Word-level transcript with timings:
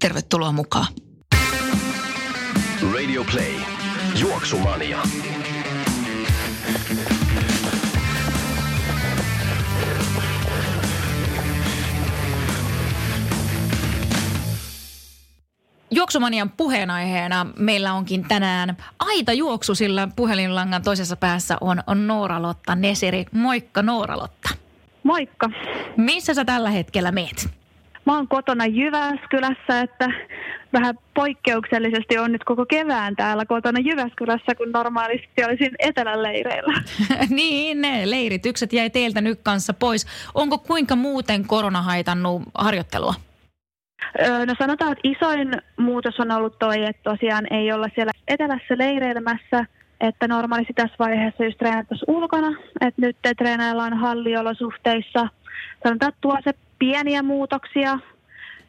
Tervetuloa 0.00 0.52
mukaan. 0.52 0.86
Radio 2.94 3.24
Play. 3.32 3.54
Juoksumania. 4.20 5.02
Juoksumanian 15.90 16.50
puheenaiheena 16.50 17.46
meillä 17.58 17.92
onkin 17.92 18.24
tänään 18.28 18.76
aita 18.98 19.32
juoksu, 19.32 19.74
sillä 19.74 20.08
puhelinlangan 20.16 20.82
toisessa 20.82 21.16
päässä 21.16 21.56
on, 21.60 21.82
on 21.86 22.06
Noora-Lotta 22.06 22.74
Neseri. 22.74 23.26
Moikka 23.32 23.82
Noora-Lotta. 23.82 24.48
Moikka. 25.02 25.50
Missä 25.96 26.34
sä 26.34 26.44
tällä 26.44 26.70
hetkellä 26.70 27.12
meet? 27.12 27.59
Mä 28.10 28.16
oon 28.16 28.28
kotona 28.28 28.66
Jyväskylässä, 28.66 29.80
että 29.80 30.08
vähän 30.72 30.98
poikkeuksellisesti 31.14 32.18
on 32.18 32.32
nyt 32.32 32.44
koko 32.44 32.66
kevään 32.66 33.16
täällä 33.16 33.46
kotona 33.46 33.80
Jyväskylässä, 33.80 34.54
kun 34.54 34.72
normaalisti 34.72 35.44
olisin 35.44 35.70
etelän 35.78 36.22
leireillä. 36.22 36.82
niin, 37.40 37.80
ne 37.80 38.10
leiritykset 38.10 38.72
jäi 38.72 38.90
teiltä 38.90 39.20
nyt 39.20 39.40
kanssa 39.42 39.74
pois. 39.74 40.06
Onko 40.34 40.58
kuinka 40.58 40.96
muuten 40.96 41.44
korona 41.46 41.82
haitannut 41.82 42.42
harjoittelua? 42.54 43.14
No 44.46 44.54
sanotaan, 44.58 44.92
että 44.92 45.08
isoin 45.08 45.62
muutos 45.76 46.20
on 46.20 46.30
ollut 46.30 46.58
toi, 46.58 46.84
että 46.84 47.10
tosiaan 47.10 47.52
ei 47.52 47.72
olla 47.72 47.88
siellä 47.94 48.12
etelässä 48.28 48.78
leireilemässä, 48.78 49.66
että 50.00 50.28
normaalisti 50.28 50.72
tässä 50.72 50.96
vaiheessa 50.98 51.44
just 51.44 51.58
treenattaisiin 51.58 52.10
ulkona, 52.10 52.58
että 52.80 53.00
nyt 53.02 53.16
treenaillaan 53.38 53.98
halliolosuhteissa. 53.98 55.28
Sanotaan, 55.82 56.08
että 56.08 56.20
tuo 56.20 56.38
se 56.44 56.54
pieniä 56.80 57.22
muutoksia, 57.22 57.98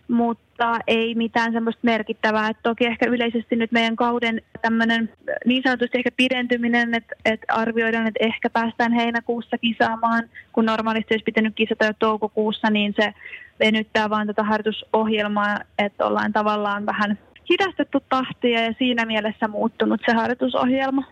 mutta 0.07 0.79
ei 0.87 1.15
mitään 1.15 1.53
semmoista 1.53 1.79
merkittävää. 1.83 2.49
Et 2.49 2.57
toki 2.63 2.85
ehkä 2.85 3.05
yleisesti 3.09 3.55
nyt 3.55 3.71
meidän 3.71 3.95
kauden 3.95 4.41
tämmöinen 4.61 5.09
niin 5.45 5.63
sanotusti 5.63 5.97
ehkä 5.97 6.11
pidentyminen, 6.17 6.93
että 6.93 7.15
et 7.25 7.39
arvioidaan, 7.47 8.07
että 8.07 8.25
ehkä 8.25 8.49
päästään 8.49 8.93
heinäkuussa 8.93 9.57
kisaamaan, 9.57 10.23
kun 10.53 10.65
normaalisti 10.65 11.13
olisi 11.13 11.23
pitänyt 11.23 11.55
kisata 11.55 11.85
jo 11.85 11.93
toukokuussa, 11.99 12.69
niin 12.69 12.93
se 12.95 13.13
venyttää 13.59 14.09
vaan 14.09 14.27
tätä 14.27 14.43
harjoitusohjelmaa, 14.43 15.59
että 15.79 16.05
ollaan 16.05 16.33
tavallaan 16.33 16.85
vähän 16.85 17.19
hidastettu 17.49 18.03
tahtia 18.09 18.61
ja 18.61 18.73
siinä 18.77 19.05
mielessä 19.05 19.47
muuttunut 19.47 20.01
se 20.05 20.13
harjoitusohjelma. 20.13 21.03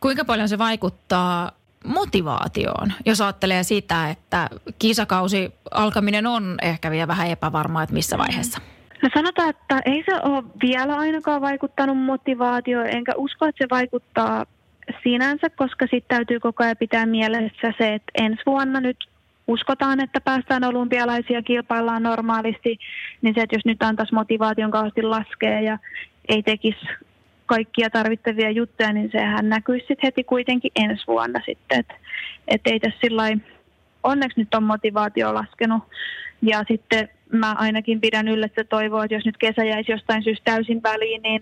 Kuinka 0.00 0.24
paljon 0.24 0.48
se 0.48 0.58
vaikuttaa 0.58 1.52
motivaatioon, 1.86 2.92
jos 3.06 3.20
ajattelee 3.20 3.62
sitä, 3.62 4.10
että 4.10 4.48
kisakausi 4.78 5.54
alkaminen 5.70 6.26
on 6.26 6.56
ehkä 6.62 6.90
vielä 6.90 7.08
vähän 7.08 7.28
epävarmaa, 7.28 7.82
että 7.82 7.94
missä 7.94 8.18
vaiheessa? 8.18 8.60
No 9.02 9.08
sanotaan, 9.14 9.50
että 9.50 9.80
ei 9.84 10.04
se 10.06 10.20
ole 10.22 10.44
vielä 10.62 10.96
ainakaan 10.96 11.40
vaikuttanut 11.40 11.98
motivaatioon, 11.98 12.86
enkä 12.86 13.12
usko, 13.16 13.46
että 13.46 13.64
se 13.64 13.68
vaikuttaa 13.70 14.46
sinänsä, 15.02 15.50
koska 15.50 15.84
sitten 15.84 16.16
täytyy 16.16 16.40
koko 16.40 16.64
ajan 16.64 16.76
pitää 16.76 17.06
mielessä 17.06 17.72
se, 17.78 17.94
että 17.94 18.12
ensi 18.14 18.42
vuonna 18.46 18.80
nyt 18.80 19.08
uskotaan, 19.46 20.00
että 20.00 20.20
päästään 20.20 20.64
olympialaisia 20.64 21.42
kilpaillaan 21.42 22.02
normaalisti, 22.02 22.78
niin 23.22 23.34
se, 23.34 23.40
että 23.40 23.56
jos 23.56 23.64
nyt 23.64 23.82
antaisi 23.82 24.14
motivaation 24.14 24.70
kauheasti 24.70 25.02
laskea 25.02 25.60
ja 25.60 25.78
ei 26.28 26.42
tekisi 26.42 26.86
kaikkia 27.46 27.90
tarvittavia 27.90 28.50
juttuja, 28.50 28.92
niin 28.92 29.10
sehän 29.12 29.48
näkyisi 29.48 29.86
sitten 29.86 30.06
heti 30.06 30.24
kuitenkin 30.24 30.72
ensi 30.76 31.04
vuonna 31.06 31.40
sitten. 31.46 31.78
Että 31.78 31.94
et 32.48 32.60
ei 32.64 32.80
tässä 32.80 32.98
sillä 33.00 33.22
onneksi 34.02 34.40
nyt 34.40 34.54
on 34.54 34.62
motivaatio 34.62 35.34
laskenut. 35.34 35.82
Ja 36.42 36.64
sitten 36.68 37.08
mä 37.32 37.52
ainakin 37.58 38.00
pidän 38.00 38.28
yllä, 38.28 38.46
että 38.46 38.64
toivoa, 38.64 39.04
että 39.04 39.14
jos 39.14 39.24
nyt 39.24 39.36
kesä 39.36 39.64
jäisi 39.64 39.92
jostain 39.92 40.22
syystä 40.22 40.52
täysin 40.52 40.82
väliin, 40.82 41.22
niin 41.22 41.40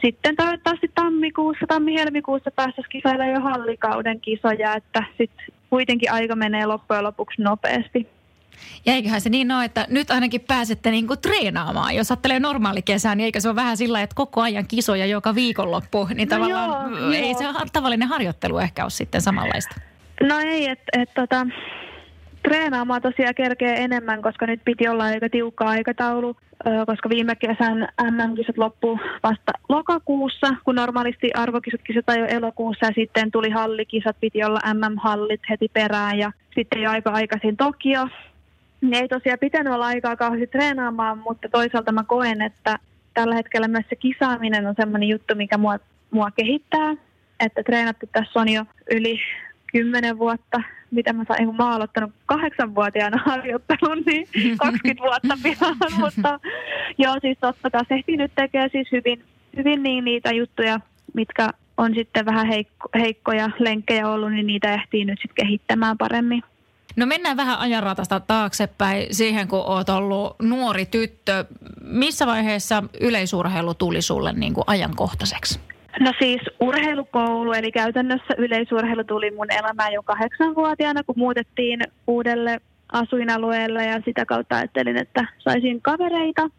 sitten 0.00 0.36
toivottavasti 0.36 0.90
tammikuussa, 0.94 1.66
tammi-helmikuussa 1.66 2.50
päästäisiin 2.50 2.90
kisailemaan 2.90 3.34
jo 3.34 3.40
hallikauden 3.40 4.20
kisoja, 4.20 4.74
että 4.74 5.04
sitten 5.18 5.46
kuitenkin 5.70 6.12
aika 6.12 6.36
menee 6.36 6.66
loppujen 6.66 7.04
lopuksi 7.04 7.42
nopeasti. 7.42 8.15
Ja 8.86 8.92
eiköhän 8.92 9.20
se 9.20 9.30
niin 9.30 9.52
ole, 9.52 9.64
että 9.64 9.86
nyt 9.88 10.10
ainakin 10.10 10.40
pääsette 10.40 10.90
niinku 10.90 11.16
treenaamaan. 11.16 11.94
Jos 11.94 12.10
ajattelee 12.10 12.40
normaali 12.40 12.82
kesää, 12.82 13.14
niin 13.14 13.24
eikö 13.24 13.40
se 13.40 13.48
ole 13.48 13.56
vähän 13.56 13.76
sillä, 13.76 14.02
että 14.02 14.16
koko 14.16 14.40
ajan 14.40 14.66
kisoja 14.68 15.06
joka 15.06 15.34
viikonloppu, 15.34 16.08
niin 16.14 16.28
no 16.28 16.36
tavallaan 16.36 16.92
joo, 16.92 17.10
ei 17.10 17.30
joo. 17.30 17.38
se 17.38 17.44
tavallinen 17.72 18.08
harjoittelu 18.08 18.58
ehkä 18.58 18.82
ole 18.82 18.90
sitten 18.90 19.20
samanlaista. 19.20 19.80
No 20.22 20.38
ei, 20.38 20.68
että 20.68 21.02
et, 21.02 21.14
tota, 21.14 21.46
treenaamaan 22.48 23.02
tosiaan 23.02 23.34
kerkee 23.34 23.84
enemmän, 23.84 24.22
koska 24.22 24.46
nyt 24.46 24.60
piti 24.64 24.88
olla 24.88 25.04
aika 25.04 25.28
tiukka 25.28 25.64
aikataulu, 25.64 26.36
koska 26.86 27.08
viime 27.08 27.36
kesän 27.36 27.88
MM-kisat 28.02 28.58
loppuu 28.58 28.98
vasta 29.22 29.52
lokakuussa, 29.68 30.46
kun 30.64 30.74
normaalisti 30.74 31.30
arvokisat 31.34 31.80
kisataan 31.82 32.18
jo 32.18 32.26
elokuussa 32.26 32.86
ja 32.86 32.92
sitten 32.94 33.30
tuli 33.30 33.50
hallikisat, 33.50 34.16
piti 34.20 34.44
olla 34.44 34.60
MM-hallit 34.74 35.40
heti 35.50 35.68
perään 35.72 36.18
ja 36.18 36.32
sitten 36.54 36.82
jo 36.82 36.90
aika 36.90 37.10
aikaisin 37.10 37.56
Tokio. 37.56 38.08
Niin 38.80 38.94
ei 38.94 39.08
tosiaan 39.08 39.38
pitänyt 39.38 39.72
olla 39.72 39.86
aikaa 39.86 40.16
kauheasti 40.16 40.46
treenaamaan, 40.46 41.18
mutta 41.18 41.48
toisaalta 41.48 41.92
mä 41.92 42.04
koen, 42.04 42.42
että 42.42 42.78
tällä 43.14 43.34
hetkellä 43.34 43.68
myös 43.68 43.84
se 43.88 43.96
kisaaminen 43.96 44.66
on 44.66 44.74
semmoinen 44.76 45.08
juttu, 45.08 45.34
mikä 45.34 45.58
mua, 45.58 45.78
mua 46.10 46.30
kehittää. 46.30 46.94
Että 47.40 47.62
treenattu 47.62 48.06
tässä 48.12 48.40
on 48.40 48.48
jo 48.48 48.64
yli 48.90 49.20
kymmenen 49.72 50.18
vuotta, 50.18 50.62
mitä 50.90 51.12
mä 51.12 51.24
sain, 51.28 51.46
kun 51.46 51.56
mä 51.56 51.64
oon 51.64 51.72
aloittanut 51.72 52.12
kahdeksanvuotiaana 52.26 53.22
harjoittelun, 53.26 54.02
niin 54.06 54.26
20 54.58 55.02
vuotta 55.02 55.38
pian, 55.42 55.76
mutta 56.00 56.40
joo, 56.98 57.16
siis 57.20 57.38
totta 57.38 57.70
kai 57.70 57.82
ehtii 57.90 58.16
nyt 58.16 58.32
tekee 58.34 58.68
siis 58.68 58.92
hyvin, 58.92 59.24
hyvin 59.56 59.82
niin 59.82 60.04
niitä 60.04 60.32
juttuja, 60.32 60.80
mitkä 61.14 61.48
on 61.76 61.94
sitten 61.94 62.26
vähän 62.26 62.46
heikko, 62.46 62.88
heikkoja 62.98 63.50
lenkkejä 63.58 64.08
ollut, 64.08 64.32
niin 64.32 64.46
niitä 64.46 64.74
ehtii 64.74 65.04
nyt 65.04 65.18
sitten 65.22 65.46
kehittämään 65.46 65.98
paremmin. 65.98 66.42
No 66.96 67.06
mennään 67.06 67.36
vähän 67.36 67.58
ajanratasta 67.58 68.20
taaksepäin 68.20 69.06
siihen, 69.14 69.48
kun 69.48 69.58
oot 69.66 69.88
ollut 69.88 70.36
nuori 70.42 70.86
tyttö. 70.86 71.44
Missä 71.80 72.26
vaiheessa 72.26 72.82
yleisurheilu 73.00 73.74
tuli 73.74 74.02
sulle 74.02 74.32
niin 74.32 74.54
kuin 74.54 74.64
ajankohtaiseksi? 74.66 75.60
No 76.00 76.12
siis 76.18 76.40
urheilukoulu, 76.60 77.52
eli 77.52 77.72
käytännössä 77.72 78.34
yleisurheilu 78.38 79.04
tuli 79.04 79.30
mun 79.30 79.52
elämään 79.52 79.92
jo 79.92 80.02
kahdeksanvuotiaana, 80.02 81.04
kun 81.04 81.18
muutettiin 81.18 81.80
uudelle 82.06 82.60
asuinalueelle 82.92 83.84
ja 83.84 84.00
sitä 84.04 84.26
kautta 84.26 84.56
ajattelin, 84.56 84.96
että 84.96 85.26
saisin 85.38 85.82
kavereita. 85.82 86.50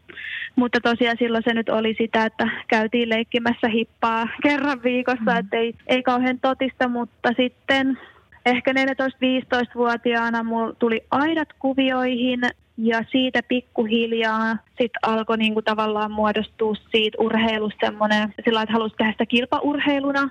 Mutta 0.56 0.80
tosiaan 0.82 1.18
silloin 1.20 1.44
se 1.48 1.54
nyt 1.54 1.70
oli 1.70 1.96
sitä, 1.98 2.26
että 2.26 2.50
käytiin 2.68 3.10
leikkimässä 3.10 3.68
hippaa 3.68 4.28
kerran 4.44 4.84
viikossa, 4.84 5.32
mm. 5.32 5.38
että 5.38 5.58
ei, 5.58 5.74
ei 5.88 6.04
kauhean 6.04 6.40
totista, 6.40 6.88
mutta 6.88 7.30
sitten 7.38 8.00
ehkä 8.48 8.72
14-15-vuotiaana 8.72 10.44
mulla 10.44 10.74
tuli 10.74 11.04
aidat 11.12 11.50
kuvioihin 11.60 12.40
ja 12.78 13.04
siitä 13.12 13.44
pikkuhiljaa 13.44 14.58
sitten 14.68 15.00
alkoi 15.02 15.38
niinku 15.38 15.62
tavallaan 15.62 16.12
muodostua 16.12 16.76
siitä 16.92 17.18
urheilusta 17.20 17.86
semmoinen, 17.86 18.34
sillä 18.46 18.62
että 18.62 18.74
halusi 18.74 18.96
tehdä 18.98 19.12
sitä 19.12 19.26
kilpaurheiluna. 19.26 20.30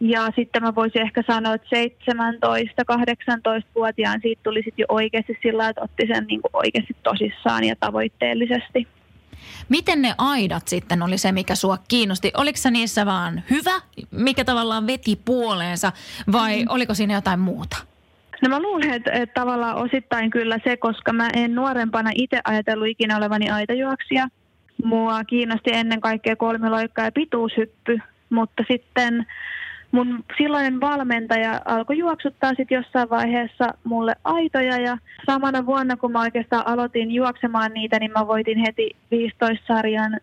Ja 0.00 0.28
sitten 0.36 0.62
mä 0.62 0.74
voisin 0.74 1.02
ehkä 1.02 1.22
sanoa, 1.26 1.54
että 1.54 1.76
17-18-vuotiaan 1.76 4.20
siitä 4.22 4.42
tuli 4.42 4.62
sitten 4.62 4.82
jo 4.82 4.86
oikeasti 4.88 5.38
sillä 5.42 5.68
että 5.68 5.82
otti 5.82 6.06
sen 6.06 6.24
niinku 6.26 6.48
oikeasti 6.52 6.96
tosissaan 7.02 7.64
ja 7.64 7.74
tavoitteellisesti. 7.80 8.86
Miten 9.68 10.02
ne 10.02 10.14
aidat 10.18 10.68
sitten 10.68 11.02
oli 11.02 11.18
se, 11.18 11.32
mikä 11.32 11.54
sua 11.54 11.78
kiinnosti? 11.88 12.32
Oliko 12.36 12.56
se 12.56 12.70
niissä 12.70 13.06
vaan 13.06 13.42
hyvä, 13.50 13.80
mikä 14.10 14.44
tavallaan 14.44 14.86
veti 14.86 15.20
puoleensa 15.24 15.92
vai 16.32 16.62
mm. 16.62 16.66
oliko 16.68 16.94
siinä 16.94 17.14
jotain 17.14 17.40
muuta? 17.40 17.76
No 18.42 18.48
mä 18.48 18.62
luulen, 18.62 18.90
että, 18.90 19.12
että 19.12 19.40
tavallaan 19.40 19.76
osittain 19.76 20.30
kyllä 20.30 20.58
se, 20.64 20.76
koska 20.76 21.12
mä 21.12 21.28
en 21.34 21.54
nuorempana 21.54 22.10
itse 22.14 22.40
ajatellut 22.44 22.88
ikinä 22.88 23.16
olevani 23.16 23.50
aitajuoksija. 23.50 24.28
Mua 24.84 25.24
kiinnosti 25.24 25.70
ennen 25.72 26.00
kaikkea 26.00 26.36
kolmiloikka 26.36 27.02
ja 27.02 27.12
pituushyppy, 27.12 27.98
mutta 28.30 28.64
sitten 28.72 29.26
mun 29.92 30.24
silloinen 30.38 30.80
valmentaja 30.80 31.60
alkoi 31.64 31.98
juoksuttaa 31.98 32.54
sitten 32.54 32.76
jossain 32.76 33.10
vaiheessa 33.10 33.74
mulle 33.84 34.14
aitoja 34.24 34.78
ja 34.78 34.98
samana 35.26 35.66
vuonna 35.66 35.96
kun 35.96 36.12
mä 36.12 36.20
oikeastaan 36.20 36.66
aloitin 36.66 37.10
juoksemaan 37.10 37.72
niitä, 37.74 37.98
niin 37.98 38.12
mä 38.12 38.26
voitin 38.26 38.58
heti 38.58 38.96
15-sarjan 39.14 40.20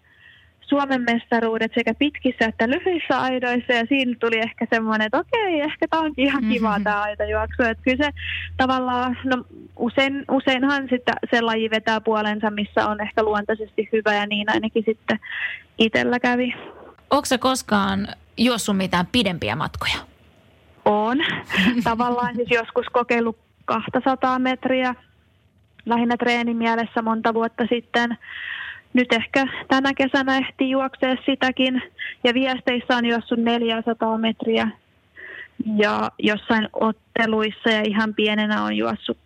Suomen 0.68 1.02
mestaruudet 1.02 1.72
sekä 1.76 1.94
pitkissä 1.94 2.46
että 2.46 2.70
lyhyissä 2.70 3.22
aidoissa 3.22 3.74
ja 3.74 3.86
siinä 3.90 4.16
tuli 4.20 4.40
ehkä 4.40 4.68
semmoinen, 4.70 5.06
että 5.06 5.18
okei, 5.18 5.62
ehkä 5.62 5.88
tämä 5.90 6.02
onkin 6.02 6.26
ihan 6.26 6.44
kiva 6.50 6.70
mm-hmm. 6.70 6.84
tämä 6.84 7.02
aitajuoksu. 7.02 7.64
Että 7.64 7.84
kyllä 7.84 8.06
se 8.06 8.12
tavallaan, 8.58 9.18
no 9.24 9.46
usein, 9.80 10.26
useinhan 10.32 10.88
sitten 10.90 11.16
se 11.34 11.42
laji 11.42 11.70
vetää 11.70 12.02
puolensa, 12.02 12.52
missä 12.52 12.88
on 12.88 13.02
ehkä 13.02 13.24
luontaisesti 13.24 13.90
hyvä 13.94 14.14
ja 14.14 14.28
niin 14.28 14.50
ainakin 14.50 14.84
sitten 14.86 15.20
itsellä 15.78 16.20
kävi. 16.20 16.54
Onko 17.10 17.26
se 17.26 17.38
koskaan 17.38 18.08
juossut 18.38 18.78
mitään 18.78 19.08
pidempiä 19.12 19.56
matkoja? 19.56 19.98
On. 20.86 21.18
Tavallaan 21.84 22.36
siis 22.36 22.50
joskus 22.52 22.86
kokeillut 22.92 23.38
200 23.66 24.40
metriä 24.40 24.96
lähinnä 25.86 26.18
treenimielessä 26.18 27.02
monta 27.02 27.34
vuotta 27.34 27.64
sitten 27.70 28.18
nyt 28.94 29.14
ehkä 29.14 29.48
tänä 29.68 29.94
kesänä 29.94 30.38
ehtii 30.38 30.70
juoksea 30.70 31.16
sitäkin. 31.26 31.82
Ja 32.24 32.34
viesteissä 32.34 32.98
on 32.98 33.06
juossut 33.06 33.40
400 33.40 34.18
metriä 34.18 34.70
ja 35.76 36.12
jossain 36.20 36.70
otteluissa 36.74 37.70
ja 37.70 37.82
ihan 37.82 38.14
pienenä 38.14 38.64
on 38.64 38.78
juossut 38.78 39.18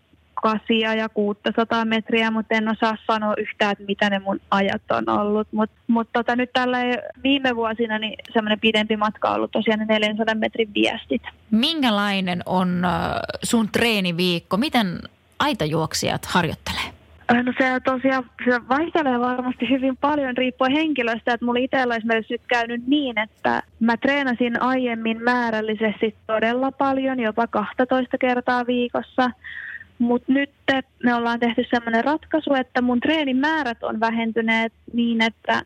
kasia 0.41 0.93
ja 0.93 1.09
600 1.09 1.85
metriä, 1.85 2.31
mutta 2.31 2.55
en 2.55 2.69
osaa 2.69 2.97
sanoa 3.07 3.33
yhtään, 3.37 3.71
että 3.71 3.83
mitä 3.87 4.09
ne 4.09 4.19
mun 4.19 4.39
ajat 4.51 4.81
on 4.91 5.09
ollut. 5.09 5.47
Mutta 5.51 5.75
mut 5.87 6.09
tota, 6.13 6.35
nyt 6.35 6.53
tällä 6.53 6.77
viime 7.23 7.55
vuosina 7.55 7.99
niin 7.99 8.15
semmoinen 8.33 8.59
pidempi 8.59 8.97
matka 8.97 9.29
on 9.29 9.35
ollut 9.35 9.51
tosiaan 9.51 9.87
400 9.87 10.35
metrin 10.35 10.73
viestit. 10.73 11.21
Minkälainen 11.51 12.43
on 12.45 12.81
sun 13.43 13.69
treeniviikko? 13.71 14.57
Miten 14.57 14.99
aitajuoksijat 15.39 16.25
harjoittelee? 16.25 17.01
Äh, 17.31 17.43
no 17.43 17.53
se 17.57 17.79
tosiaan 17.79 18.23
se 18.45 18.67
vaihtelee 18.69 19.19
varmasti 19.19 19.69
hyvin 19.69 19.97
paljon 19.97 20.37
riippuen 20.37 20.71
henkilöstä, 20.71 21.33
että 21.33 21.45
mulla 21.45 21.59
itsellä 21.59 21.95
esimerkiksi 21.95 22.33
nyt 22.33 22.41
käynyt 22.47 22.87
niin, 22.87 23.19
että 23.19 23.63
mä 23.79 23.97
treenasin 23.97 24.61
aiemmin 24.61 25.23
määrällisesti 25.23 26.15
todella 26.27 26.71
paljon, 26.71 27.19
jopa 27.19 27.47
12 27.47 28.17
kertaa 28.17 28.67
viikossa. 28.67 29.31
Mutta 30.01 30.33
nyt 30.33 30.49
me 31.03 31.15
ollaan 31.15 31.39
tehty 31.39 31.65
sellainen 31.69 32.03
ratkaisu, 32.03 32.53
että 32.53 32.81
mun 32.81 32.99
treenin 32.99 33.37
määrät 33.37 33.83
on 33.83 33.99
vähentyneet 33.99 34.73
niin, 34.93 35.21
että 35.21 35.61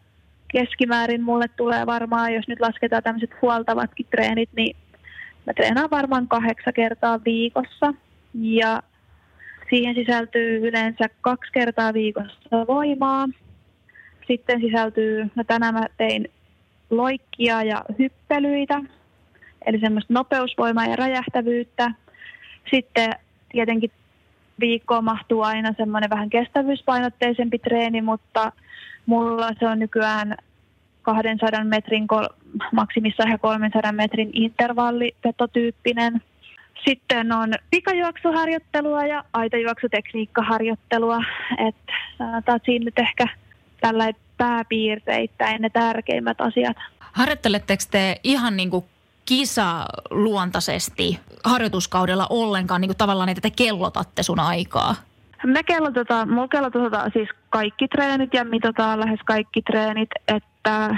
keskimäärin 0.47 1.23
mulle 1.23 1.47
tulee 1.47 1.85
varmaan, 1.85 2.33
jos 2.33 2.47
nyt 2.47 2.59
lasketaan 2.59 3.03
tämmöiset 3.03 3.31
huoltavatkin 3.41 4.05
treenit, 4.11 4.49
niin 4.55 4.75
mä 5.45 5.53
treenaan 5.53 5.89
varmaan 5.91 6.27
kahdeksan 6.27 6.73
kertaa 6.73 7.19
viikossa. 7.25 7.93
Ja 8.33 8.83
Siihen 9.69 9.95
sisältyy 9.95 10.67
yleensä 10.67 11.09
kaksi 11.21 11.51
kertaa 11.51 11.93
viikossa 11.93 12.67
voimaa. 12.67 13.27
Sitten 14.27 14.61
sisältyy, 14.61 15.27
no 15.35 15.43
tänään 15.43 15.73
mä 15.73 15.85
tein 15.97 16.27
loikkia 16.89 17.63
ja 17.63 17.85
hyppelyitä, 17.99 18.81
eli 19.65 19.79
semmoista 19.79 20.13
nopeusvoimaa 20.13 20.85
ja 20.85 20.95
räjähtävyyttä. 20.95 21.91
Sitten 22.71 23.09
tietenkin 23.51 23.91
viikkoon 24.60 25.04
mahtuu 25.04 25.42
aina 25.42 25.74
semmoinen 25.78 26.10
vähän 26.10 26.30
kestävyyspainotteisempi 26.30 27.60
treeni, 27.60 28.02
mutta 28.02 28.52
mulla 29.06 29.50
se 29.60 29.68
on 29.68 29.80
nykyään 29.80 30.36
200 31.02 31.63
metrin, 31.63 32.07
maksimissaan 32.72 33.31
ja 33.31 33.38
300 33.38 33.92
metrin 33.92 34.30
intervallivetotyyppinen– 34.34 36.22
sitten 36.88 37.31
on 37.31 37.54
pikajuoksuharjoittelua 37.72 39.06
ja 39.06 39.24
aitajuoksutekniikkaharjoittelua. 39.34 41.19
Että 41.68 41.94
sanotaan, 42.18 42.60
siinä 42.66 42.86
nyt 42.86 43.00
ehkä 43.00 43.28
tällä 43.81 44.12
pääpiirteittäin 44.38 45.62
ne 45.62 45.69
tärkeimmät 45.69 46.42
asiat. 46.42 46.78
Harjoitteletteko 47.00 47.84
te 47.92 48.19
ihan 48.24 48.57
niin 48.57 48.69
kuin 48.69 48.86
kisaluontaisesti 49.25 51.19
harjoituskaudella 51.44 52.27
ollenkaan, 52.30 52.81
niin 52.81 52.89
kuin 52.89 52.98
tavallaan, 52.98 53.30
että 53.30 53.42
te 53.42 53.50
kellotatte 53.50 54.24
sun 54.24 54.39
aikaa? 54.39 54.95
Me 55.45 55.63
kellotetaan, 55.63 56.30
mulla 56.30 56.48
kellotetaan 56.48 57.12
siis 57.13 57.30
kaikki 57.50 57.88
treenit 57.88 58.33
ja 58.33 58.45
mitataan 58.45 59.00
lähes 59.00 59.19
kaikki 59.25 59.62
treenit, 59.62 60.10
että 60.27 60.98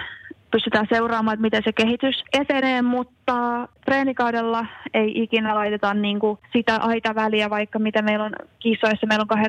pystytään 0.58 0.88
seuraamaan, 0.90 1.34
että 1.34 1.42
miten 1.42 1.62
se 1.64 1.74
kehitys 1.74 2.24
etenee, 2.34 2.82
mutta 2.82 3.68
treenikaudella 3.86 4.66
ei 4.94 5.12
ikinä 5.16 5.56
laiteta 5.56 5.94
niin 5.94 6.20
kuin 6.20 6.40
sitä 6.54 6.76
aitaväliä, 6.76 7.50
vaikka 7.50 7.80
mitä 7.80 8.02
meillä 8.02 8.26
on 8.26 8.36
kisoissa, 8.60 9.08
meillä 9.08 9.26
on 9.30 9.40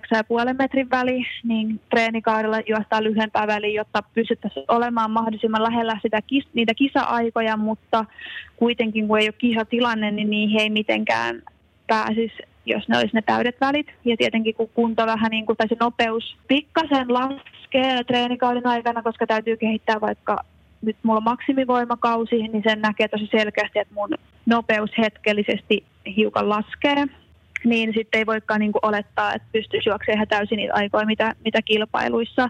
8,5 0.51 0.55
metrin 0.59 0.91
väli, 0.91 1.27
niin 1.45 1.81
treenikaudella 1.91 2.61
juostaan 2.69 3.05
lyhyempää 3.05 3.47
väliä, 3.47 3.81
jotta 3.81 4.03
pystyttäisiin 4.15 4.65
olemaan 4.69 5.11
mahdollisimman 5.11 5.63
lähellä 5.63 5.99
sitä, 6.03 6.21
niitä 6.55 6.75
kisa-aikoja, 6.75 7.57
mutta 7.57 8.05
kuitenkin 8.57 9.09
kun 9.09 9.19
ei 9.19 9.27
ole 9.27 9.35
kisatilanne, 9.39 10.11
niin 10.11 10.31
niihin 10.31 10.61
ei 10.61 10.71
mitenkään 10.71 11.43
pääsisi 11.87 12.37
jos 12.67 12.89
ne 12.89 12.99
olisi 12.99 13.15
ne 13.15 13.23
täydet 13.23 13.61
välit. 13.61 13.87
Ja 14.05 14.17
tietenkin 14.17 14.55
kun 14.55 14.69
kunto 14.75 15.07
vähän 15.07 15.31
niin 15.31 15.47
kuin, 15.47 15.57
tai 15.57 15.69
se 15.69 15.77
nopeus 15.81 16.37
pikkasen 16.49 17.15
laskee 17.15 18.05
treenikauden 18.05 18.67
aikana, 18.67 19.03
koska 19.03 19.27
täytyy 19.27 19.57
kehittää 19.57 20.01
vaikka 20.01 20.45
nyt 20.83 20.97
mulla 21.03 21.17
on 21.17 21.25
maksimivoimakausi, 21.25 22.49
niin 22.49 22.63
sen 22.63 22.81
näkee 22.81 23.09
tosi 23.09 23.29
selkeästi, 23.31 23.79
että 23.79 23.95
mun 23.95 24.15
nopeus 24.47 24.91
hetkellisesti 24.99 25.85
hiukan 26.17 26.49
laskee. 26.49 27.07
Niin 27.65 27.93
sitten 27.95 28.19
ei 28.19 28.27
voikaan 28.27 28.61
niin 28.61 28.73
olettaa, 28.83 29.35
että 29.35 29.49
pystyisi 29.53 29.89
juoksemaan 29.89 30.17
ihan 30.17 30.29
täysin 30.29 30.57
niitä 30.57 30.75
aikoja, 30.75 31.07
mitä, 31.07 31.35
mitä 31.45 31.63
kilpailuissa. 31.63 32.49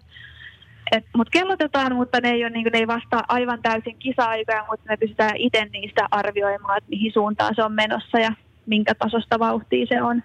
Mutta 1.17 1.31
kellotetaan, 1.31 1.97
mutta 1.97 2.21
ne 2.21 2.31
ei, 2.31 2.45
ole, 2.45 2.51
niin 2.51 2.65
kuin, 2.65 2.73
ne 2.73 2.79
ei 2.79 2.87
vastaa 2.87 3.25
aivan 3.29 3.63
täysin 3.63 3.97
kisa-aikoja, 3.99 4.65
mutta 4.71 4.87
me 4.89 4.97
pystytään 4.97 5.37
itse 5.37 5.65
niistä 5.65 6.09
arvioimaan, 6.11 6.79
että 6.79 6.91
mihin 6.91 7.13
suuntaan 7.13 7.55
se 7.55 7.63
on 7.63 7.73
menossa 7.73 8.19
ja 8.19 8.33
minkä 8.67 8.95
tasosta 8.95 9.39
vauhtia 9.39 9.87
se 9.87 10.03
on. 10.03 10.23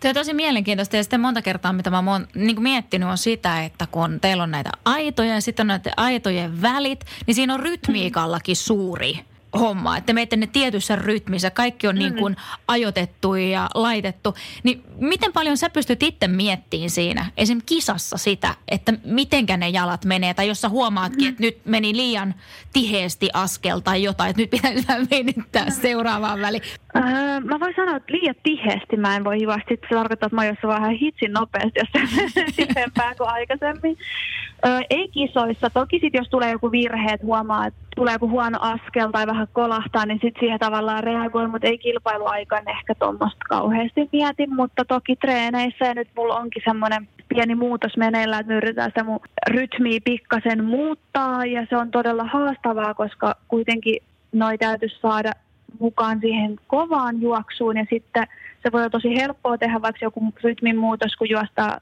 Tuo 0.00 0.08
on 0.08 0.14
tosi 0.14 0.34
mielenkiintoista 0.34 0.96
ja 0.96 1.02
sitten 1.02 1.20
monta 1.20 1.42
kertaa, 1.42 1.72
mitä 1.72 1.90
mä 1.90 2.02
oon 2.06 2.28
niin 2.34 2.62
miettinyt 2.62 3.08
on 3.08 3.18
sitä, 3.18 3.64
että 3.64 3.86
kun 3.86 4.20
teillä 4.20 4.42
on 4.42 4.50
näitä 4.50 4.70
aitoja 4.84 5.34
ja 5.34 5.40
sitten 5.40 5.64
on 5.64 5.68
näiden 5.68 5.92
aitojen 5.96 6.62
välit, 6.62 7.04
niin 7.26 7.34
siinä 7.34 7.54
on 7.54 7.60
rytmiikallakin 7.60 8.56
suuri 8.56 9.20
homma, 9.58 9.96
että 9.96 10.12
menette 10.12 10.36
ne 10.36 10.46
tietyssä 10.46 10.96
rytmissä, 10.96 11.50
kaikki 11.50 11.88
on 11.88 11.94
niin 11.94 12.12
mm. 12.12 12.18
kuin 12.18 12.36
ajoitettu 12.68 13.34
ja 13.34 13.68
laitettu. 13.74 14.34
Niin 14.62 14.82
miten 14.98 15.32
paljon 15.32 15.56
sä 15.56 15.70
pystyt 15.70 16.02
itse 16.02 16.28
miettimään 16.28 16.90
siinä, 16.90 17.26
esim. 17.36 17.60
kisassa 17.66 18.16
sitä, 18.16 18.54
että 18.68 18.92
mitenkä 19.04 19.56
ne 19.56 19.68
jalat 19.68 20.04
menee, 20.04 20.34
tai 20.34 20.48
jos 20.48 20.60
sä 20.60 20.68
huomaatkin, 20.68 21.28
että 21.28 21.42
nyt 21.42 21.58
meni 21.64 21.96
liian 21.96 22.34
tiheesti 22.72 23.30
askel 23.32 23.80
tai 23.80 24.02
jotain, 24.02 24.30
että 24.30 24.42
nyt 24.42 24.50
pitäisi 24.50 24.88
vähän 24.88 25.06
venyttää 25.10 25.70
seuraavaan 25.70 26.40
väliin. 26.40 26.62
Öö, 26.96 27.40
mä 27.40 27.60
voin 27.60 27.74
sanoa, 27.76 27.96
että 27.96 28.12
liian 28.12 28.34
tiheesti 28.42 28.96
mä 28.96 29.16
en 29.16 29.24
voi 29.24 29.38
hivasti. 29.38 29.78
Se 29.88 29.94
tarkoittaa, 29.94 30.26
että 30.26 30.36
mä 30.36 30.42
oon 30.42 30.74
vähän 30.74 30.94
hitsin 30.94 31.32
nopeasti, 31.32 31.80
jos 31.80 31.88
tiheämpää 32.56 33.14
kuin 33.18 33.30
aikaisemmin. 33.30 33.96
Öö, 34.66 34.80
ei 34.90 35.08
kisoissa. 35.08 35.70
Toki 35.70 35.98
sit, 36.00 36.14
jos 36.14 36.28
tulee 36.28 36.50
joku 36.50 36.70
virhe, 36.70 37.12
että 37.12 37.26
huomaa, 37.26 37.66
että 37.66 37.81
tulee 37.96 38.12
joku 38.12 38.28
huono 38.28 38.58
askel 38.60 39.10
tai 39.10 39.26
vähän 39.26 39.48
kolahtaa, 39.52 40.06
niin 40.06 40.18
sitten 40.22 40.40
siihen 40.40 40.58
tavallaan 40.58 41.04
reagoi, 41.04 41.48
mutta 41.48 41.66
ei 41.68 41.78
kilpailuaikaan 41.78 42.68
ehkä 42.68 42.94
tuommoista 42.94 43.44
kauheasti 43.48 44.08
mieti, 44.12 44.46
mutta 44.46 44.84
toki 44.84 45.16
treeneissä 45.16 45.84
ja 45.84 45.94
nyt 45.94 46.08
mulla 46.16 46.36
onkin 46.36 46.62
semmoinen 46.64 47.08
pieni 47.28 47.54
muutos 47.54 47.96
meneillään, 47.96 48.40
että 48.40 48.52
me 48.52 48.56
yritetään 48.56 48.90
sitä 48.90 49.04
mun 49.04 49.20
rytmiä 49.48 50.00
pikkasen 50.04 50.64
muuttaa. 50.64 51.46
Ja 51.46 51.66
se 51.70 51.76
on 51.76 51.90
todella 51.90 52.24
haastavaa, 52.24 52.94
koska 52.94 53.34
kuitenkin 53.48 54.02
noi 54.32 54.58
täytyisi 54.58 55.00
saada 55.00 55.32
mukaan 55.80 56.20
siihen 56.20 56.56
kovaan 56.66 57.20
juoksuun. 57.20 57.76
Ja 57.76 57.86
sitten 57.90 58.26
se 58.62 58.72
voi 58.72 58.80
olla 58.80 58.90
tosi 58.90 59.16
helppoa 59.16 59.58
tehdä 59.58 59.82
vaikka 59.82 60.04
joku 60.04 60.34
rytmin 60.42 60.76
muutos, 60.76 61.16
kun 61.16 61.30
juostaa 61.30 61.78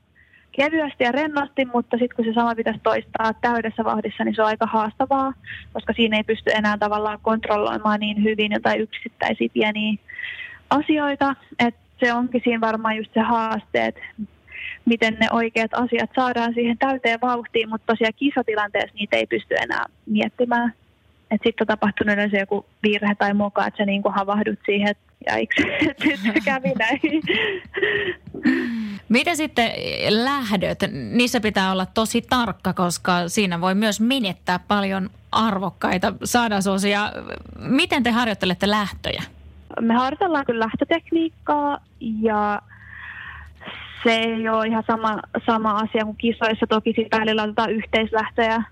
kevyesti 0.53 1.05
ja 1.05 1.13
rennosti, 1.13 1.65
mutta 1.65 1.97
sitten 1.99 2.17
kun 2.17 2.25
se 2.25 2.33
sama 2.33 2.55
pitäisi 2.55 2.81
toistaa 2.83 3.33
täydessä 3.41 3.85
vauhdissa, 3.85 4.25
niin 4.25 4.35
se 4.35 4.43
on 4.43 4.49
aika 4.49 4.67
haastavaa, 4.67 5.33
koska 5.73 5.93
siinä 5.93 6.17
ei 6.17 6.25
pysty 6.25 6.51
enää 6.55 6.79
tavallaan 6.79 7.19
kontrolloimaan 7.23 8.01
niin 8.01 8.25
hyvin 8.25 8.53
jotain 8.53 8.81
yksittäisiä 8.81 9.49
pieniä 9.53 9.95
asioita. 10.71 11.35
Et 11.59 11.75
se 12.01 12.13
onkin 12.13 12.41
siinä 12.45 12.61
varmaan 12.61 12.97
just 12.97 13.15
se 13.15 13.21
haaste, 13.21 13.87
että 13.87 14.01
miten 14.85 15.17
ne 15.21 15.27
oikeat 15.33 15.71
asiat 15.75 16.11
saadaan 16.15 16.55
siihen 16.55 16.79
täyteen 16.79 17.21
vauhtiin, 17.23 17.69
mutta 17.69 17.87
tosiaan 17.87 18.13
kisatilanteessa 18.17 18.95
niitä 18.95 19.17
ei 19.17 19.27
pysty 19.27 19.55
enää 19.55 19.87
miettimään. 20.07 20.75
Että 21.31 21.49
sitten 21.49 21.63
on 21.63 21.67
tapahtunut 21.67 22.15
yleensä 22.15 22.37
joku 22.37 22.67
virhe 22.83 23.15
tai 23.19 23.35
moka, 23.35 23.67
että 23.67 23.79
sä 23.79 23.87
niin 23.87 24.03
havahdut 24.15 24.59
siihen, 24.67 24.89
että 24.89 25.11
että 25.91 26.07
nyt 26.07 26.21
se 26.21 26.41
kävi 26.45 26.73
näin. 26.79 27.23
Miten 29.11 29.37
sitten 29.37 29.71
lähdöt? 30.09 30.79
Niissä 31.13 31.41
pitää 31.41 31.73
olla 31.73 31.87
tosi 31.87 32.23
tarkka, 32.23 32.73
koska 32.73 33.29
siinä 33.29 33.61
voi 33.61 33.75
myös 33.75 34.01
menettää 34.01 34.59
paljon 34.69 35.11
arvokkaita 35.33 36.13
sadasosia. 36.25 37.13
Miten 37.59 38.03
te 38.03 38.11
harjoittelette 38.11 38.71
lähtöjä? 38.71 39.23
Me 39.81 39.95
harjoitellaan 39.95 40.47
kyllä 40.47 40.65
lähtötekniikkaa 40.65 41.79
ja 42.01 42.63
se 44.05 44.15
ei 44.17 44.49
ole 44.49 44.67
ihan 44.67 44.85
sama, 44.87 45.19
sama 45.47 45.71
asia 45.71 46.05
kuin 46.05 46.17
kisoissa. 46.17 46.67
Toki 46.67 46.93
sitten 46.97 47.21
välillä 47.21 47.43
otetaan 47.43 47.73
yhteislähtöjä 47.73 48.63